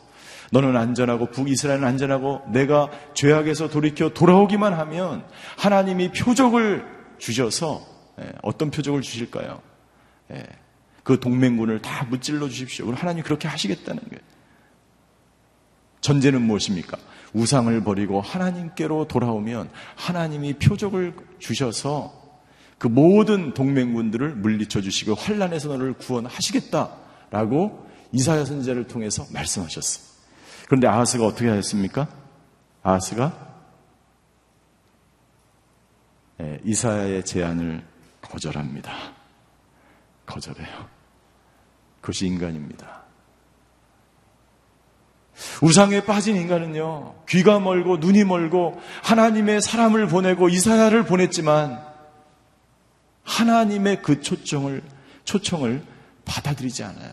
너는 0.53 0.77
안전하고 0.77 1.31
북이스라엘은 1.31 1.85
안전하고 1.85 2.43
내가 2.53 2.91
죄악에서 3.15 3.69
돌이켜 3.69 4.11
돌아오기만 4.11 4.75
하면 4.75 5.25
하나님이 5.57 6.13
표적을 6.13 6.85
주셔서 7.19 7.87
예, 8.21 8.31
어떤 8.43 8.71
표적을 8.71 9.01
주실까요? 9.01 9.63
예, 10.33 10.45
그 11.03 11.19
동맹군을 11.19 11.81
다 11.81 12.05
무찔러 12.05 12.49
주십시오. 12.49 12.85
그럼 12.85 12.99
하나님 12.99 13.25
그렇게 13.25 13.49
하시겠다는 13.49 14.03
거예요. 14.03 14.21
전제는 16.03 16.43
무엇입니까? 16.43 16.99
우상을 17.33 17.83
버리고 17.83 18.21
하나님께로 18.21 19.09
돌아오면 19.09 19.71
하나님이 19.97 20.55
표적을 20.55 21.15
주셔서 21.39 22.22
그 22.83 22.89
모든 22.89 23.55
동맹군들을 23.55 24.35
물리쳐 24.35 24.81
주시고 24.81 25.15
환란에서 25.15 25.69
너를 25.69 25.93
구원하시겠다라고 25.93 27.89
이사야 28.11 28.45
선지자를 28.45 28.89
통해서 28.89 29.25
말씀하셨어요. 29.33 30.05
그런데 30.67 30.89
아하스가 30.89 31.25
어떻게 31.25 31.49
하였습니까? 31.49 32.09
아하스가 32.83 33.55
예, 36.41 36.59
이사야의 36.65 37.25
제안을 37.25 37.85
거절합니다. 38.21 38.93
거절해요. 40.27 40.89
그것이 42.01 42.27
인간입니다. 42.27 43.03
우상에 45.63 46.05
빠진 46.05 46.35
인간은요, 46.35 47.15
귀가 47.29 47.61
멀고 47.61 47.99
눈이 47.99 48.25
멀고 48.25 48.83
하나님의 49.05 49.63
사람을 49.63 50.09
보내고 50.09 50.49
이사야를 50.49 51.05
보냈지만 51.05 51.92
하나님의 53.25 54.03
그 54.03 54.21
초청을, 54.21 54.83
초청을 55.25 55.83
받아들이지 56.25 56.83
않아요. 56.85 57.13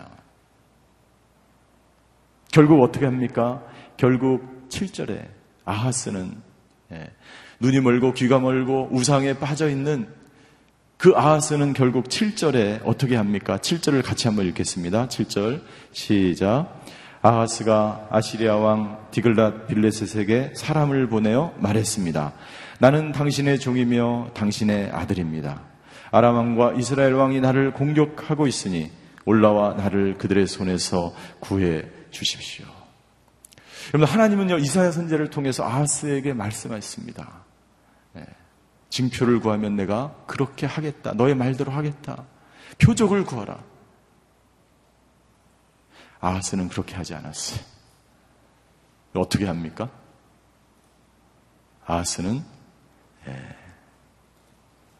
결국 2.51 2.81
어떻게 2.81 3.05
합니까? 3.05 3.63
결국 3.97 4.69
7절에 4.69 5.27
아하스는 5.65 6.35
예, 6.91 7.11
눈이 7.59 7.81
멀고 7.81 8.13
귀가 8.13 8.39
멀고 8.39 8.89
우상에 8.91 9.33
빠져 9.33 9.69
있는 9.69 10.07
그 10.97 11.13
아하스는 11.15 11.73
결국 11.73 12.05
7절에 12.05 12.81
어떻게 12.83 13.15
합니까? 13.15 13.57
7절을 13.57 14.03
같이 14.03 14.27
한번 14.27 14.45
읽겠습니다. 14.47 15.07
7절 15.07 15.61
시작. 15.91 16.81
아하스가 17.21 18.07
아시리아 18.09 18.55
왕 18.55 19.07
디글랏 19.11 19.67
빌레셋에게 19.67 20.53
사람을 20.55 21.07
보내어 21.07 21.53
말했습니다. 21.57 22.33
나는 22.79 23.11
당신의 23.11 23.59
종이며 23.59 24.29
당신의 24.33 24.91
아들입니다. 24.91 25.61
아람 26.11 26.35
왕과 26.35 26.73
이스라엘 26.73 27.13
왕이 27.13 27.39
나를 27.41 27.73
공격하고 27.73 28.47
있으니 28.47 28.91
올라와 29.25 29.73
나를 29.73 30.17
그들의 30.17 30.47
손에서 30.47 31.13
구해 31.39 31.83
주십시오. 32.09 32.65
여러분 33.93 34.13
하나님은요 34.13 34.57
이사야 34.57 34.91
선제를 34.91 35.29
통해서 35.29 35.63
아하스에게 35.63 36.33
말씀하셨습니다. 36.33 37.43
네. 38.13 38.25
징표를 38.89 39.39
구하면 39.39 39.75
내가 39.75 40.15
그렇게 40.25 40.65
하겠다. 40.65 41.13
너의 41.13 41.35
말대로 41.35 41.71
하겠다. 41.71 42.25
표적을 42.83 43.23
구하라. 43.25 43.59
아하스는 46.19 46.67
그렇게 46.69 46.95
하지 46.95 47.13
않았어요. 47.15 47.59
어떻게 49.15 49.45
합니까? 49.45 49.89
아하스는 51.85 52.43
예, 53.27 53.58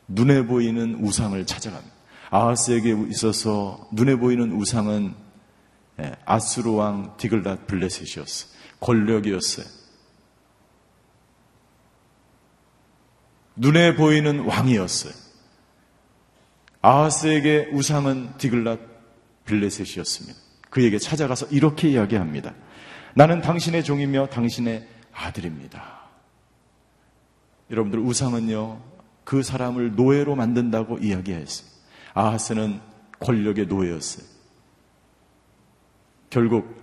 눈에 0.10 0.46
보이는 0.46 0.96
우상을 0.96 1.46
찾아갑니다. 1.46 1.96
아하스에게 2.32 2.96
있어서 3.10 3.88
눈에 3.92 4.16
보이는 4.16 4.52
우상은 4.52 5.14
예, 6.00 6.16
아수르 6.26 6.72
왕 6.72 7.16
디글랏 7.18 7.68
블레셋이었어요. 7.68 8.50
권력이었어요. 8.80 9.66
눈에 13.56 13.96
보이는 13.96 14.40
왕이었어요. 14.40 15.14
아하스에게 16.82 17.70
우상은 17.74 18.34
디글랏 18.38 18.80
빌레셋이었습니다. 19.46 20.40
그에게 20.70 20.98
찾아가서 20.98 21.48
이렇게 21.48 21.90
이야기합니다. 21.90 22.54
나는 23.16 23.42
당신의 23.42 23.84
종이며 23.84 24.28
당신의 24.28 24.88
아들입니다. 25.12 26.00
여러분들 27.70 28.00
우상은요 28.00 28.89
그 29.30 29.44
사람을 29.44 29.96
노예로 29.96 30.36
만든다고 30.36 30.98
이야기했습니다. 30.98 31.78
아하스는 32.16 32.80
권력의 33.20 33.68
노예였어요. 33.68 34.26
결국 36.32 36.76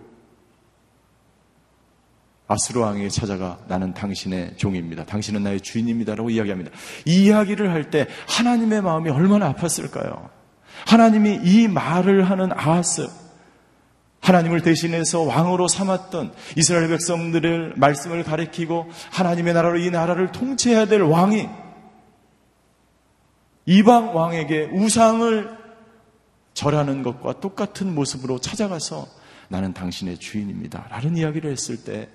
아스로 2.46 2.82
왕에게 2.82 3.08
찾아가 3.08 3.58
나는 3.66 3.94
당신의 3.94 4.58
종입니다. 4.58 5.04
당신은 5.06 5.42
나의 5.42 5.60
주인입니다라고 5.60 6.30
이야기합니다. 6.30 6.70
이 7.04 7.24
이야기를 7.24 7.72
할 7.72 7.90
때 7.90 8.06
하나님의 8.28 8.80
마음이 8.80 9.10
얼마나 9.10 9.52
아팠을까요? 9.52 10.28
하나님이 10.86 11.40
이 11.42 11.66
말을 11.66 12.30
하는 12.30 12.52
아하스 12.52 13.08
하나님을 14.20 14.60
대신해서 14.62 15.22
왕으로 15.22 15.66
삼았던 15.66 16.32
이스라엘 16.56 16.86
백성들의 16.90 17.72
말씀을 17.74 18.22
가리키고 18.22 18.88
하나님의 19.10 19.52
나라로 19.52 19.78
이 19.78 19.90
나라를 19.90 20.30
통치해야 20.30 20.86
될 20.86 21.02
왕이 21.02 21.65
이방 23.66 24.16
왕에게 24.16 24.70
우상을 24.72 25.56
절하는 26.54 27.02
것과 27.02 27.40
똑같은 27.40 27.94
모습으로 27.94 28.38
찾아가서 28.38 29.06
나는 29.48 29.74
당신의 29.74 30.18
주인입니다. 30.18 30.86
라는 30.90 31.16
이야기를 31.16 31.50
했을 31.50 31.76
때 31.84 32.08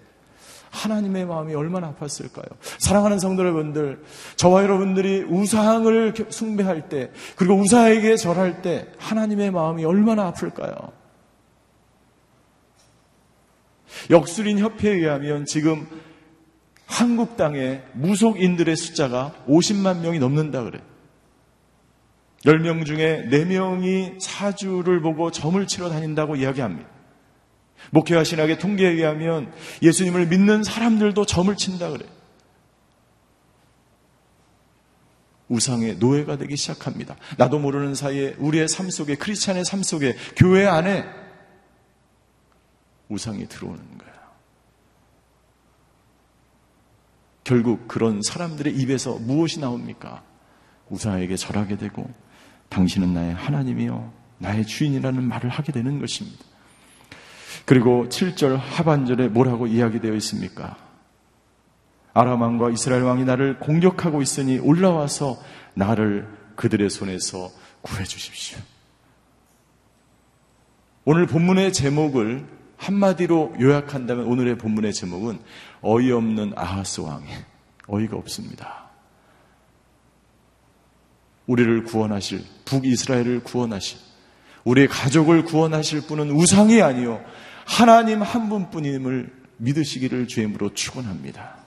하나님의 0.71 1.25
마음이 1.25 1.53
얼마나 1.53 1.93
아팠을까요? 1.93 2.47
사랑하는 2.79 3.19
성도 3.19 3.43
여러분들, 3.43 4.03
저와 4.37 4.63
여러분들이 4.63 5.23
우상을 5.23 6.13
숭배할 6.29 6.87
때, 6.87 7.11
그리고 7.35 7.55
우상에게 7.55 8.15
절할 8.15 8.61
때 8.61 8.87
하나님의 8.97 9.51
마음이 9.51 9.83
얼마나 9.83 10.27
아플까요? 10.27 10.73
역술인 14.09 14.59
협회에 14.59 14.93
의하면 14.93 15.45
지금 15.45 15.87
한국 16.85 17.35
땅에 17.35 17.81
무속인들의 17.93 18.75
숫자가 18.75 19.33
50만 19.47 19.99
명이 19.99 20.19
넘는다 20.19 20.63
그래. 20.63 20.79
10명 22.45 22.85
중에 22.85 23.27
4명이 23.29 24.19
사주를 24.19 25.01
보고 25.01 25.31
점을 25.31 25.65
치러 25.67 25.89
다닌다고 25.89 26.35
이야기합니다. 26.35 26.89
목회와 27.91 28.23
신학의 28.23 28.59
통계에 28.59 28.89
의하면 28.89 29.51
예수님을 29.81 30.27
믿는 30.27 30.63
사람들도 30.63 31.25
점을 31.25 31.55
친다 31.55 31.89
그래. 31.89 32.05
우상의 35.49 35.97
노예가 35.97 36.37
되기 36.37 36.55
시작합니다. 36.55 37.17
나도 37.37 37.59
모르는 37.59 37.93
사이에 37.93 38.35
우리의 38.37 38.69
삶 38.69 38.89
속에 38.89 39.15
크리스찬의 39.15 39.65
삶 39.65 39.83
속에 39.83 40.15
교회 40.37 40.65
안에 40.65 41.05
우상이 43.09 43.47
들어오는 43.47 43.97
거야. 43.97 44.11
결국 47.43 47.87
그런 47.89 48.21
사람들의 48.23 48.73
입에서 48.77 49.15
무엇이 49.15 49.59
나옵니까? 49.59 50.23
우상에게 50.89 51.35
절하게 51.35 51.75
되고 51.75 52.09
당신은 52.71 53.13
나의 53.13 53.33
하나님이요 53.33 54.11
나의 54.39 54.65
주인이라는 54.65 55.23
말을 55.23 55.49
하게 55.49 55.71
되는 55.71 55.99
것입니다. 55.99 56.43
그리고 57.65 58.07
7절 58.09 58.57
하반절에 58.57 59.27
뭐라고 59.27 59.67
이야기되어 59.67 60.13
있습니까? 60.15 60.77
아람 62.13 62.41
왕과 62.41 62.71
이스라엘 62.71 63.03
왕이 63.03 63.25
나를 63.25 63.59
공격하고 63.59 64.21
있으니 64.21 64.57
올라와서 64.57 65.37
나를 65.75 66.27
그들의 66.55 66.89
손에서 66.89 67.49
구해 67.81 68.03
주십시오. 68.03 68.57
오늘 71.05 71.25
본문의 71.27 71.73
제목을 71.73 72.47
한마디로 72.77 73.55
요약한다면 73.59 74.25
오늘의 74.25 74.57
본문의 74.57 74.93
제목은 74.93 75.39
어이없는 75.81 76.53
아하스 76.55 77.01
왕이 77.01 77.27
어이가 77.87 78.17
없습니다. 78.17 78.80
우리를 81.47 81.83
구원하실 81.83 82.43
북이스라엘을 82.65 83.43
구원하실 83.43 83.97
우리의 84.63 84.87
가족을 84.87 85.43
구원하실 85.43 86.01
분은 86.01 86.31
우상이 86.31 86.81
아니요 86.81 87.23
하나님 87.65 88.21
한 88.21 88.49
분뿐임을 88.49 89.41
믿으시기를 89.57 90.27
주임으로 90.27 90.73
축원합니다. 90.73 91.57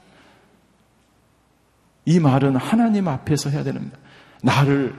이 2.06 2.18
말은 2.20 2.56
하나님 2.56 3.08
앞에서 3.08 3.50
해야 3.50 3.62
됩니다. 3.62 3.96
나를 4.42 4.94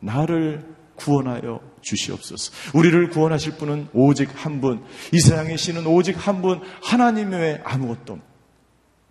나를 0.00 0.74
구원하여 0.96 1.60
주시옵소서. 1.80 2.52
우리를 2.74 3.10
구원하실 3.10 3.56
분은 3.56 3.88
오직 3.92 4.30
한 4.34 4.60
분, 4.60 4.84
이 5.12 5.20
세상에 5.20 5.56
신은 5.56 5.86
오직 5.86 6.26
한 6.26 6.42
분, 6.42 6.60
하나님 6.82 7.30
외에 7.30 7.60
아무것도 7.64 8.18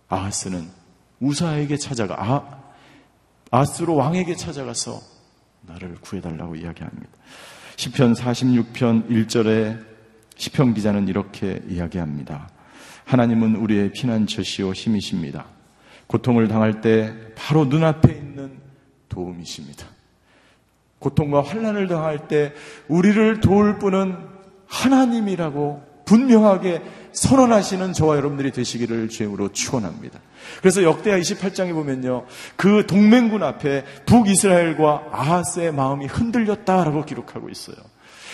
아하스는 0.08 0.68
우사에게 1.20 1.76
찾아가 1.76 2.16
아, 2.18 2.63
아스로 3.54 3.94
왕에게 3.94 4.34
찾아가서 4.34 5.00
나를 5.62 5.94
구해달라고 6.00 6.56
이야기합니다. 6.56 7.08
10편 7.76 8.16
46편 8.16 9.08
1절에 9.08 9.84
시편 10.34 10.74
기자는 10.74 11.06
이렇게 11.06 11.62
이야기합니다. 11.68 12.48
하나님은 13.04 13.54
우리의 13.54 13.92
피난처시오 13.92 14.72
힘이십니다. 14.72 15.44
고통을 16.08 16.48
당할 16.48 16.80
때 16.80 17.14
바로 17.36 17.64
눈앞에 17.66 18.12
있는 18.12 18.58
도움이십니다. 19.08 19.86
고통과 20.98 21.40
환란을 21.40 21.86
당할 21.86 22.26
때 22.26 22.52
우리를 22.88 23.40
도울 23.40 23.78
분은 23.78 24.16
하나님이라고 24.66 26.02
분명하게 26.06 26.82
선언하시는 27.12 27.92
저와 27.92 28.16
여러분들이 28.16 28.50
되시기를 28.50 29.08
주임으로 29.10 29.52
축원합니다. 29.52 30.18
그래서 30.60 30.82
역대하 30.82 31.18
28장에 31.18 31.72
보면요. 31.72 32.26
그 32.56 32.84
동맹군 32.86 33.42
앞에 33.42 33.84
북이스라엘과 34.06 35.08
아하스의 35.12 35.72
마음이 35.72 36.06
흔들렸다라고 36.06 37.04
기록하고 37.04 37.48
있어요. 37.48 37.76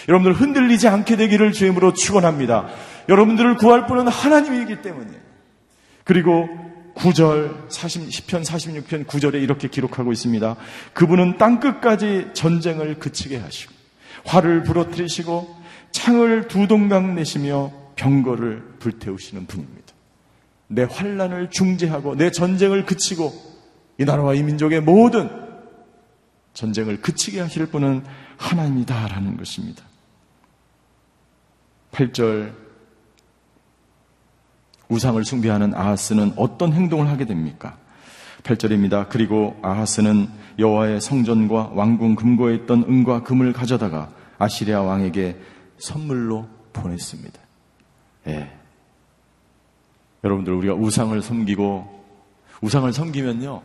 여러분들 0.09 0.33
흔들리지 0.33 0.89
않게 0.89 1.17
되기를 1.17 1.53
주임으로 1.53 1.93
축원합니다. 1.95 2.69
여러분들을 3.09 3.57
구할 3.57 3.87
분은 3.87 4.09
하나님이기 4.09 4.83
때문에. 4.83 5.11
그리고 6.05 6.49
9절 6.95 7.71
40, 7.71 8.09
10편 8.09 8.45
46편 8.45 9.07
9절에 9.07 9.43
이렇게 9.43 9.69
기록하고 9.69 10.13
있습니다. 10.13 10.57
그분은 10.93 11.39
땅 11.39 11.61
끝까지 11.61 12.29
전쟁을 12.35 12.99
그치게 12.99 13.39
하시고 13.39 13.73
화를 14.25 14.63
부러뜨리시고 14.65 15.57
창을 15.93 16.49
두 16.49 16.67
동강 16.67 17.15
내시며 17.15 17.73
병거를 17.97 18.63
불태우시는 18.79 19.47
분입니다. 19.47 19.80
내 20.73 20.85
환란을 20.85 21.51
중재하고 21.51 22.15
내 22.15 22.31
전쟁을 22.31 22.87
그치고 22.87 23.33
이 23.99 24.05
나라와 24.05 24.35
이 24.35 24.43
민족의 24.45 24.81
모든 24.81 25.29
전쟁을 26.55 27.01
그치게 27.01 27.41
하실 27.41 27.67
분은 27.67 28.05
하나님이다라는 28.37 29.37
것입니다. 29.37 29.85
8절 31.91 32.55
우상을 34.89 35.25
숭배하는 35.25 35.75
아하스는 35.75 36.35
어떤 36.37 36.73
행동을 36.73 37.09
하게 37.09 37.25
됩니까? 37.25 37.77
8절입니다. 38.45 39.09
그리고 39.09 39.59
아하스는 39.63 40.29
여호와의 40.59 41.01
성전과 41.01 41.73
왕궁 41.75 42.15
금고에 42.15 42.55
있던 42.55 42.85
은과 42.85 43.25
금을 43.25 43.53
가져다가 43.53 44.13
아시리아 44.39 44.83
왕에게 44.83 45.37
선물로 45.79 46.49
보냈습니다. 46.73 47.41
예. 48.29 48.60
여러분들 50.25 50.53
우리가 50.53 50.75
우상을 50.75 51.21
섬기고 51.23 52.05
우상을 52.61 52.93
섬기면요 52.93 53.63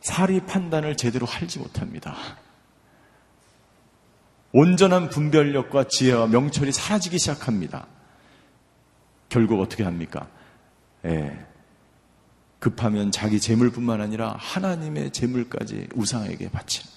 사리 0.00 0.40
판단을 0.40 0.96
제대로 0.96 1.26
하지 1.26 1.58
못합니다. 1.58 2.14
온전한 4.52 5.08
분별력과 5.10 5.84
지혜와 5.88 6.28
명철이 6.28 6.72
사라지기 6.72 7.18
시작합니다. 7.18 7.86
결국 9.28 9.60
어떻게 9.60 9.84
합니까? 9.84 10.28
예. 11.04 11.46
급하면 12.58 13.10
자기 13.10 13.38
재물뿐만 13.38 14.00
아니라 14.00 14.34
하나님의 14.38 15.12
재물까지 15.12 15.88
우상에게 15.94 16.50
바치는 16.50 16.90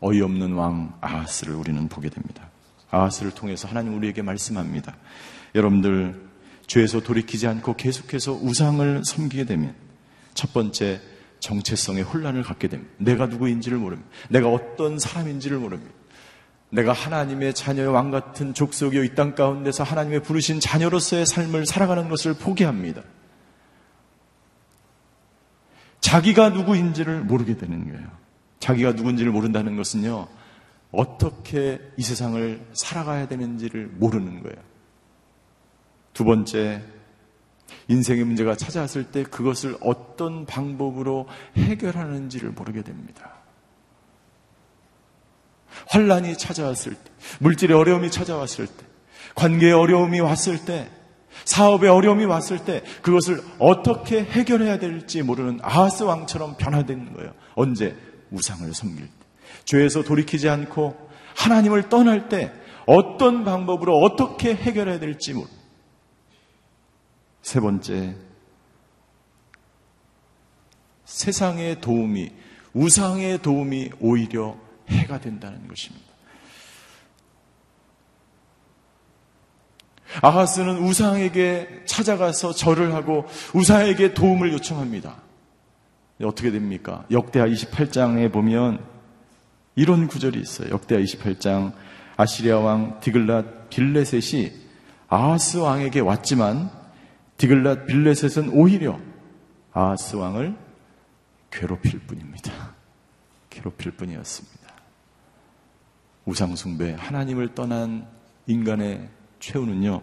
어이없는 0.00 0.54
왕 0.54 0.98
아하스를 1.00 1.54
우리는 1.54 1.88
보게 1.88 2.08
됩니다. 2.08 2.48
아하스를 2.90 3.32
통해서 3.32 3.68
하나님 3.68 3.96
우리에게 3.96 4.22
말씀합니다. 4.22 4.96
여러분들 5.54 6.31
죄에서 6.72 7.00
돌이키지 7.00 7.46
않고 7.48 7.76
계속해서 7.76 8.32
우상을 8.32 9.02
섬기게 9.04 9.44
되면 9.44 9.74
첫 10.32 10.54
번째 10.54 11.02
정체성의 11.40 12.02
혼란을 12.02 12.42
갖게 12.42 12.68
됩니다. 12.68 12.90
내가 12.96 13.26
누구인지를 13.26 13.76
모릅니다. 13.76 14.08
내가 14.30 14.48
어떤 14.48 14.98
사람인지를 14.98 15.58
모릅니다. 15.58 15.92
내가 16.70 16.94
하나님의 16.94 17.52
자녀의 17.52 17.88
왕 17.88 18.10
같은 18.10 18.54
족속이요 18.54 19.04
이 19.04 19.14
땅 19.14 19.34
가운데서 19.34 19.84
하나님의 19.84 20.22
부르신 20.22 20.60
자녀로서의 20.60 21.26
삶을 21.26 21.66
살아가는 21.66 22.08
것을 22.08 22.32
포기합니다. 22.32 23.02
자기가 26.00 26.48
누구인지를 26.50 27.20
모르게 27.20 27.58
되는 27.58 27.86
거예요. 27.92 28.08
자기가 28.60 28.92
누군지를 28.92 29.30
모른다는 29.30 29.76
것은요, 29.76 30.26
어떻게 30.90 31.82
이 31.98 32.02
세상을 32.02 32.66
살아가야 32.72 33.28
되는지를 33.28 33.88
모르는 33.88 34.42
거예요. 34.42 34.71
두 36.12 36.24
번째, 36.24 36.82
인생의 37.88 38.24
문제가 38.24 38.56
찾아왔을 38.56 39.04
때 39.04 39.22
그것을 39.22 39.76
어떤 39.80 40.46
방법으로 40.46 41.26
해결하는지를 41.56 42.50
모르게 42.50 42.82
됩니다. 42.82 43.32
환란이 45.88 46.36
찾아왔을 46.36 46.94
때, 46.94 47.10
물질의 47.40 47.76
어려움이 47.76 48.10
찾아왔을 48.10 48.66
때, 48.66 48.84
관계에 49.34 49.72
어려움이 49.72 50.20
왔을 50.20 50.64
때, 50.64 50.90
사업에 51.44 51.88
어려움이 51.88 52.24
왔을 52.26 52.64
때 52.64 52.82
그것을 53.00 53.42
어떻게 53.58 54.22
해결해야 54.22 54.78
될지 54.78 55.22
모르는 55.22 55.60
아하스 55.62 56.02
왕처럼 56.02 56.56
변화되는 56.58 57.14
거예요. 57.14 57.32
언제? 57.54 57.96
우상을 58.30 58.72
섬길 58.72 59.06
때. 59.06 59.12
죄에서 59.64 60.02
돌이키지 60.02 60.48
않고 60.48 60.96
하나님을 61.36 61.88
떠날 61.88 62.28
때 62.28 62.52
어떤 62.86 63.44
방법으로 63.44 63.98
어떻게 63.98 64.54
해결해야 64.54 64.98
될지 64.98 65.32
모르. 65.32 65.46
세 67.42 67.60
번째, 67.60 68.14
세상의 71.04 71.80
도움이, 71.80 72.32
우상의 72.72 73.42
도움이 73.42 73.90
오히려 74.00 74.56
해가 74.88 75.20
된다는 75.20 75.68
것입니다. 75.68 76.12
아하스는 80.20 80.78
우상에게 80.78 81.82
찾아가서 81.86 82.52
절을 82.52 82.94
하고 82.94 83.26
우상에게 83.54 84.14
도움을 84.14 84.52
요청합니다. 84.52 85.16
어떻게 86.22 86.50
됩니까? 86.50 87.04
역대하 87.10 87.46
28장에 87.46 88.30
보면 88.30 88.84
이런 89.74 90.06
구절이 90.06 90.38
있어요. 90.38 90.70
역대하 90.70 91.00
28장 91.00 91.72
아시리아 92.16 92.58
왕 92.58 93.00
디글랏 93.00 93.70
빌레셋이 93.70 94.52
아하스 95.08 95.56
왕에게 95.58 96.00
왔지만 96.00 96.70
디글랏 97.42 97.86
빌레셋은 97.86 98.50
오히려 98.50 99.00
아하스 99.72 100.14
왕을 100.14 100.56
괴롭힐 101.50 101.98
뿐입니다. 101.98 102.74
괴롭힐 103.50 103.90
뿐이었습니다. 103.92 104.72
우상숭배, 106.24 106.94
하나님을 106.96 107.54
떠난 107.56 108.06
인간의 108.46 109.08
최후는요, 109.40 110.02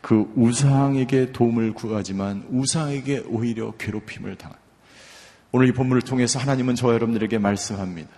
그 0.00 0.32
우상에게 0.34 1.30
도움을 1.30 1.74
구하지만 1.74 2.44
우상에게 2.50 3.20
오히려 3.28 3.70
괴롭힘을 3.76 4.36
당한. 4.36 4.58
오늘 5.52 5.68
이 5.68 5.72
본문을 5.72 6.02
통해서 6.02 6.40
하나님은 6.40 6.74
저와 6.74 6.94
여러분들에게 6.94 7.38
말씀합니다. 7.38 8.10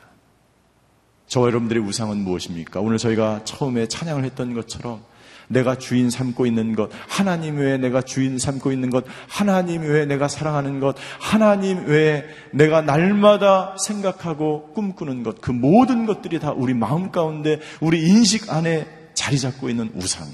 저와 1.26 1.48
여러분들의 1.48 1.82
우상은 1.82 2.16
무엇입니까? 2.16 2.80
오늘 2.80 2.96
저희가 2.96 3.44
처음에 3.44 3.86
찬양을 3.86 4.24
했던 4.24 4.54
것처럼 4.54 5.04
내가 5.48 5.76
주인 5.76 6.10
삼고 6.10 6.46
있는 6.46 6.74
것, 6.74 6.90
하나님 7.08 7.58
외에 7.58 7.78
내가 7.78 8.02
주인 8.02 8.38
삼고 8.38 8.72
있는 8.72 8.90
것, 8.90 9.04
하나님 9.28 9.82
외에 9.82 10.06
내가 10.06 10.28
사랑하는 10.28 10.80
것, 10.80 10.96
하나님 11.18 11.86
외에 11.86 12.24
내가 12.52 12.82
날마다 12.82 13.76
생각하고 13.78 14.72
꿈꾸는 14.74 15.22
것, 15.22 15.40
그 15.40 15.50
모든 15.50 16.06
것들이 16.06 16.40
다 16.40 16.52
우리 16.52 16.74
마음 16.74 17.10
가운데, 17.10 17.60
우리 17.80 18.06
인식 18.06 18.52
안에 18.52 18.86
자리 19.14 19.38
잡고 19.38 19.68
있는 19.68 19.90
우상. 19.94 20.26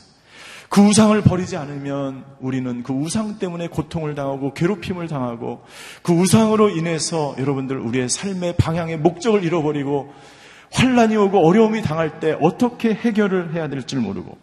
그 0.72 0.81
우상을 0.81 1.20
버리지 1.20 1.59
않으면 1.59 2.25
우리는 2.40 2.83
그 2.83 2.94
우상 2.94 3.38
때문에 3.38 3.68
고통을 3.68 4.14
당하고 4.14 4.55
괴롭힘을 4.55 5.07
당하고 5.07 5.61
그 6.03 6.14
우상으로 6.14 6.70
인해서 6.70 7.35
여러분들 7.38 7.79
우리의 7.79 8.09
삶의 8.09 8.57
방향의 8.57 8.96
목적을 9.01 9.44
잃어버리고 9.44 10.11
환란이 10.72 11.14
오고 11.14 11.46
어려움이 11.46 11.83
당할 11.83 12.20
때 12.20 12.38
어떻게 12.40 12.94
해결을 12.94 13.53
해야 13.55 13.68
될지 13.68 13.96
모르고 13.96 14.38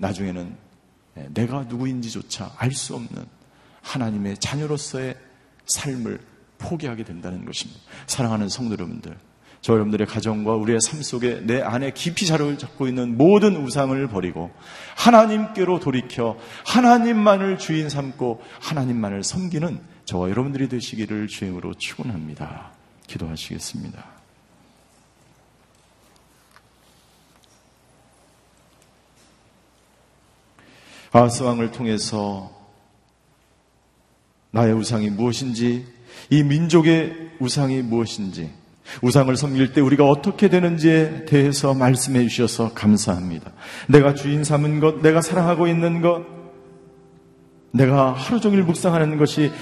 나중에는 0.00 0.56
내가 1.34 1.64
누구인지조차 1.64 2.54
알 2.56 2.72
수 2.72 2.94
없는 2.94 3.26
하나님의 3.82 4.38
자녀로서의 4.38 5.16
삶을 5.66 6.20
포기하게 6.58 7.04
된다는 7.04 7.44
것입니다. 7.44 7.80
사랑하는 8.06 8.48
성도 8.48 8.72
여러분들, 8.72 9.16
저 9.60 9.74
여러분들의 9.74 10.06
가정과 10.06 10.54
우리의 10.54 10.80
삶 10.80 11.02
속에 11.02 11.40
내 11.44 11.60
안에 11.60 11.92
깊이 11.92 12.26
자리를 12.26 12.58
잡고 12.58 12.88
있는 12.88 13.16
모든 13.16 13.56
우상을 13.56 14.06
버리고 14.08 14.50
하나님께로 14.96 15.80
돌이켜 15.80 16.36
하나님만을 16.66 17.58
주인 17.58 17.88
삼고 17.88 18.42
하나님만을 18.60 19.22
섬기는 19.22 19.80
저와 20.04 20.30
여러분들이 20.30 20.68
되시기를 20.68 21.28
주행으로 21.28 21.74
축원합니다. 21.74 22.72
기도하시겠습니다. 23.06 24.19
아스 31.12 31.42
왕을 31.42 31.72
통해서 31.72 32.50
나의 34.52 34.72
우상이 34.74 35.10
무엇인지 35.10 35.84
이 36.30 36.42
민족의 36.42 37.30
우상이 37.40 37.82
무엇인지 37.82 38.50
우상을 39.02 39.36
섬길 39.36 39.72
때 39.72 39.80
우리가 39.80 40.04
어떻게 40.04 40.48
되는지에 40.48 41.24
대해서 41.24 41.74
말씀해 41.74 42.26
주셔서 42.26 42.72
감사합니다. 42.74 43.52
내가 43.88 44.14
주인 44.14 44.42
삼은 44.42 44.80
것, 44.80 45.00
내가 45.00 45.20
사랑하고 45.20 45.68
있는 45.68 46.00
것, 46.00 46.24
내가 47.72 48.12
하루 48.12 48.40
종일 48.40 48.64
묵상하는 48.64 49.16
것이 49.16 49.52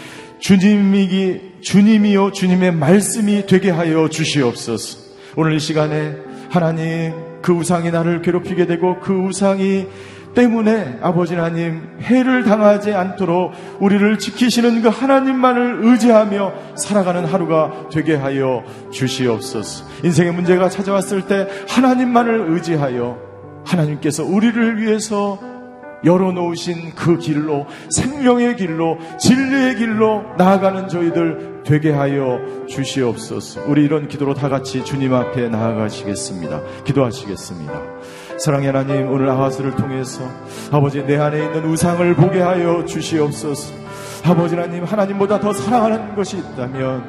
주님이기, 0.40 1.60
주님이요, 1.60 2.32
주님의 2.32 2.72
말씀이 2.72 3.46
되게 3.46 3.70
하여 3.70 4.08
주시옵소서. 4.08 4.98
오늘 5.36 5.54
이 5.54 5.60
시간에 5.60 6.16
하나님, 6.48 7.12
그 7.42 7.52
우상이 7.52 7.90
나를 7.90 8.22
괴롭히게 8.22 8.66
되고 8.66 8.98
그 9.00 9.12
우상이 9.12 9.86
때문에 10.34 10.98
아버지 11.00 11.34
하나님 11.34 11.82
해를 12.00 12.44
당하지 12.44 12.92
않도록 12.92 13.52
우리를 13.80 14.18
지키시는 14.18 14.82
그 14.82 14.88
하나님만을 14.88 15.80
의지하며 15.82 16.52
살아가는 16.76 17.24
하루가 17.24 17.88
되게 17.90 18.14
하여 18.14 18.62
주시옵소서. 18.92 19.84
인생의 20.04 20.32
문제가 20.32 20.68
찾아왔을 20.68 21.22
때 21.26 21.48
하나님만을 21.68 22.52
의지하여 22.52 23.18
하나님께서 23.64 24.24
우리를 24.24 24.80
위해서 24.80 25.38
열어놓으신 26.04 26.94
그 26.94 27.18
길로 27.18 27.66
생명의 27.90 28.56
길로 28.56 28.98
진리의 29.18 29.76
길로 29.76 30.22
나아가는 30.36 30.88
저희들 30.88 31.62
되게 31.64 31.90
하여 31.90 32.40
주시옵소서. 32.68 33.64
우리 33.66 33.84
이런 33.84 34.08
기도로 34.08 34.34
다 34.34 34.48
같이 34.48 34.84
주님 34.84 35.12
앞에 35.12 35.48
나아가시겠습니다. 35.48 36.62
기도하시겠습니다. 36.84 37.82
사랑의 38.38 38.68
하나님 38.68 39.10
오늘 39.10 39.28
아하스를 39.30 39.74
통해서 39.74 40.22
아버지 40.70 41.04
내 41.04 41.18
안에 41.18 41.44
있는 41.44 41.64
우상을 41.64 42.14
보게 42.14 42.40
하여 42.40 42.84
주시옵소서. 42.84 43.74
아버지 44.24 44.54
하나님 44.54 44.84
하나님보다 44.84 45.40
더 45.40 45.52
사랑하는 45.52 46.14
것이 46.14 46.38
있다면 46.38 47.02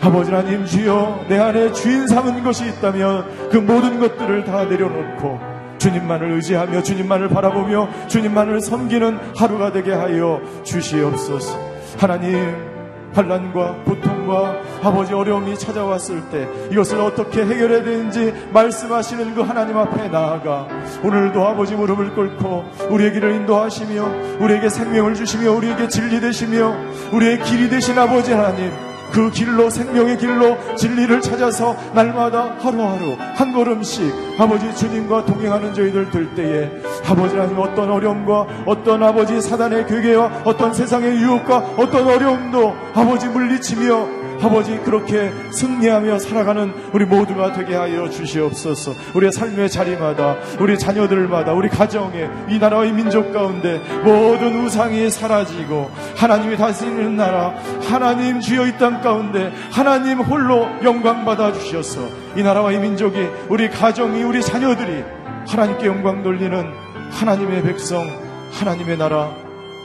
아버지 0.00 0.30
하나님 0.30 0.64
주여 0.64 1.26
내 1.28 1.38
안에 1.38 1.72
주인 1.72 2.06
삼은 2.06 2.42
것이 2.44 2.66
있다면 2.66 3.50
그 3.50 3.58
모든 3.58 4.00
것들을 4.00 4.44
다 4.44 4.64
내려놓고 4.64 5.38
주님만을 5.78 6.32
의지하며 6.32 6.82
주님만을 6.82 7.28
바라보며 7.28 8.08
주님만을 8.08 8.62
섬기는 8.62 9.18
하루가 9.36 9.72
되게 9.72 9.92
하여 9.92 10.40
주시옵소서. 10.64 11.58
하나님 11.98 12.69
환란과 13.12 13.84
고통과 13.84 14.54
아버지 14.82 15.12
어려움이 15.12 15.58
찾아왔을 15.58 16.22
때 16.30 16.48
이것을 16.70 17.00
어떻게 17.00 17.42
해결해야 17.42 17.82
되는지 17.82 18.32
말씀하시는 18.52 19.34
그 19.34 19.42
하나님 19.42 19.76
앞에 19.76 20.08
나아가 20.08 20.66
오늘도 21.02 21.46
아버지 21.46 21.74
무릎을 21.74 22.14
꿇고 22.14 22.64
우리의 22.90 23.12
길을 23.12 23.34
인도하시며 23.36 24.38
우리에게 24.40 24.68
생명을 24.68 25.14
주시며 25.14 25.52
우리에게 25.52 25.88
진리 25.88 26.20
되시며 26.20 26.74
우리의 27.12 27.42
길이 27.42 27.68
되신 27.68 27.98
아버지 27.98 28.32
하나님 28.32 28.89
그 29.12 29.30
길로 29.30 29.70
생명의 29.70 30.18
길로 30.18 30.56
진리를 30.76 31.20
찾아서 31.20 31.76
날마다 31.94 32.56
하루하루 32.60 33.16
한 33.34 33.52
걸음씩 33.52 34.12
아버지 34.38 34.74
주님과 34.76 35.24
동행하는 35.24 35.74
저희들 35.74 36.10
될 36.10 36.34
때에 36.34 36.70
아버지 37.06 37.36
하나님 37.36 37.58
어떤 37.58 37.90
어려움과 37.90 38.46
어떤 38.66 39.02
아버지 39.02 39.40
사단의 39.40 39.86
괴계와 39.86 40.42
어떤 40.44 40.72
세상의 40.72 41.16
유혹과 41.16 41.74
어떤 41.76 42.06
어려움도 42.06 42.74
아버지 42.94 43.28
물리치며 43.28 44.19
아버지 44.42 44.78
그렇게 44.78 45.30
승리하며 45.52 46.18
살아가는 46.18 46.72
우리 46.92 47.04
모두가 47.04 47.52
되게 47.52 47.74
하여 47.74 48.08
주시옵소서. 48.08 48.94
우리의 49.14 49.32
삶의 49.32 49.68
자리마다 49.70 50.36
우리 50.58 50.78
자녀들마다 50.78 51.52
우리 51.52 51.68
가정에 51.68 52.28
이 52.48 52.58
나라의 52.58 52.92
민족 52.92 53.32
가운데 53.32 53.78
모든 54.02 54.64
우상이 54.64 55.10
사라지고 55.10 55.90
하나님이 56.16 56.56
다스리는 56.56 57.16
나라 57.16 57.54
하나님 57.82 58.40
주여 58.40 58.66
이 58.66 58.78
땅 58.78 59.02
가운데 59.02 59.52
하나님 59.70 60.20
홀로 60.20 60.66
영광 60.82 61.24
받아 61.26 61.52
주셔서 61.52 62.00
이 62.36 62.42
나라와 62.42 62.72
이 62.72 62.78
민족이 62.78 63.28
우리 63.48 63.68
가정이 63.68 64.22
우리 64.22 64.40
자녀들이 64.40 65.04
하나님께 65.46 65.86
영광 65.86 66.22
돌리는 66.22 66.64
하나님의 67.10 67.62
백성 67.62 68.06
하나님의 68.52 68.96
나라 68.96 69.30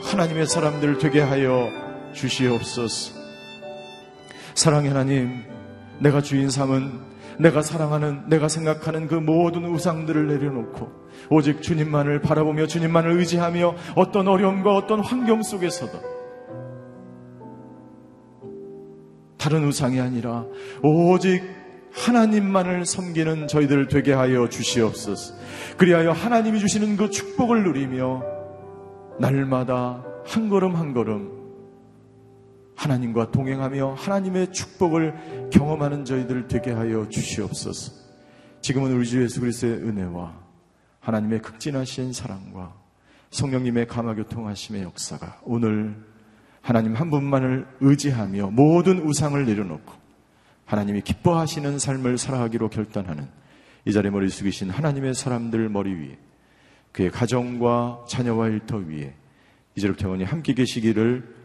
하나님의 0.03 0.45
사람들 0.47 0.97
되게 0.99 1.19
하여 1.21 1.67
주시옵소서. 2.13 3.14
사랑의 4.55 4.89
하나님, 4.89 5.43
내가 5.99 6.21
주인 6.21 6.49
삼은 6.49 7.15
내가 7.39 7.61
사랑하는, 7.61 8.29
내가 8.29 8.47
생각하는 8.47 9.07
그 9.07 9.15
모든 9.15 9.65
우상들을 9.65 10.27
내려놓고 10.27 10.89
오직 11.29 11.61
주님만을 11.61 12.21
바라보며 12.21 12.65
주님만을 12.65 13.11
의지하며 13.19 13.75
어떤 13.95 14.27
어려움과 14.27 14.73
어떤 14.73 15.01
환경 15.01 15.43
속에서도 15.43 15.91
다른 19.37 19.65
우상이 19.65 19.99
아니라 19.99 20.45
오직 20.81 21.43
하나님만을 21.93 22.85
섬기는 22.85 23.47
저희들 23.47 23.87
되게 23.87 24.13
하여 24.13 24.47
주시옵소서. 24.49 25.35
그리하여 25.77 26.11
하나님이 26.11 26.59
주시는 26.59 26.97
그 26.97 27.09
축복을 27.09 27.63
누리며 27.63 28.23
날마다 29.19 30.03
한 30.25 30.49
걸음 30.49 30.75
한 30.75 30.93
걸음 30.93 31.34
하나님과 32.75 33.31
동행하며 33.31 33.93
하나님의 33.93 34.51
축복을 34.51 35.49
경험하는 35.51 36.05
저희들 36.05 36.47
되게 36.47 36.71
하여 36.71 37.07
주시옵소서. 37.09 37.93
지금은 38.61 38.91
우리 38.91 39.05
주 39.05 39.21
예수 39.23 39.39
그리스도의 39.39 39.75
은혜와 39.75 40.45
하나님의 40.99 41.41
극진하신 41.41 42.13
사랑과 42.13 42.73
성령님의 43.29 43.87
감화교통하심의 43.87 44.83
역사가 44.83 45.41
오늘 45.43 45.95
하나님 46.61 46.95
한 46.95 47.11
분만을 47.11 47.67
의지하며 47.79 48.51
모든 48.51 48.99
우상을 48.99 49.45
내려놓고 49.45 49.93
하나님이 50.65 51.01
기뻐하시는 51.01 51.77
삶을 51.77 52.17
살아가기로 52.17 52.69
결단하는 52.69 53.27
이 53.85 53.93
자리에 53.93 54.09
머리 54.09 54.29
숙이신 54.29 54.71
하나님의 54.71 55.13
사람들 55.13 55.69
머리 55.69 55.93
위에 55.93 56.17
그의 56.91 57.11
가정과 57.11 58.05
자녀와 58.07 58.47
일터 58.47 58.77
위에 58.77 59.13
이제부터 59.75 60.05
영원히 60.05 60.23
함께 60.23 60.53
계시기를 60.53 61.44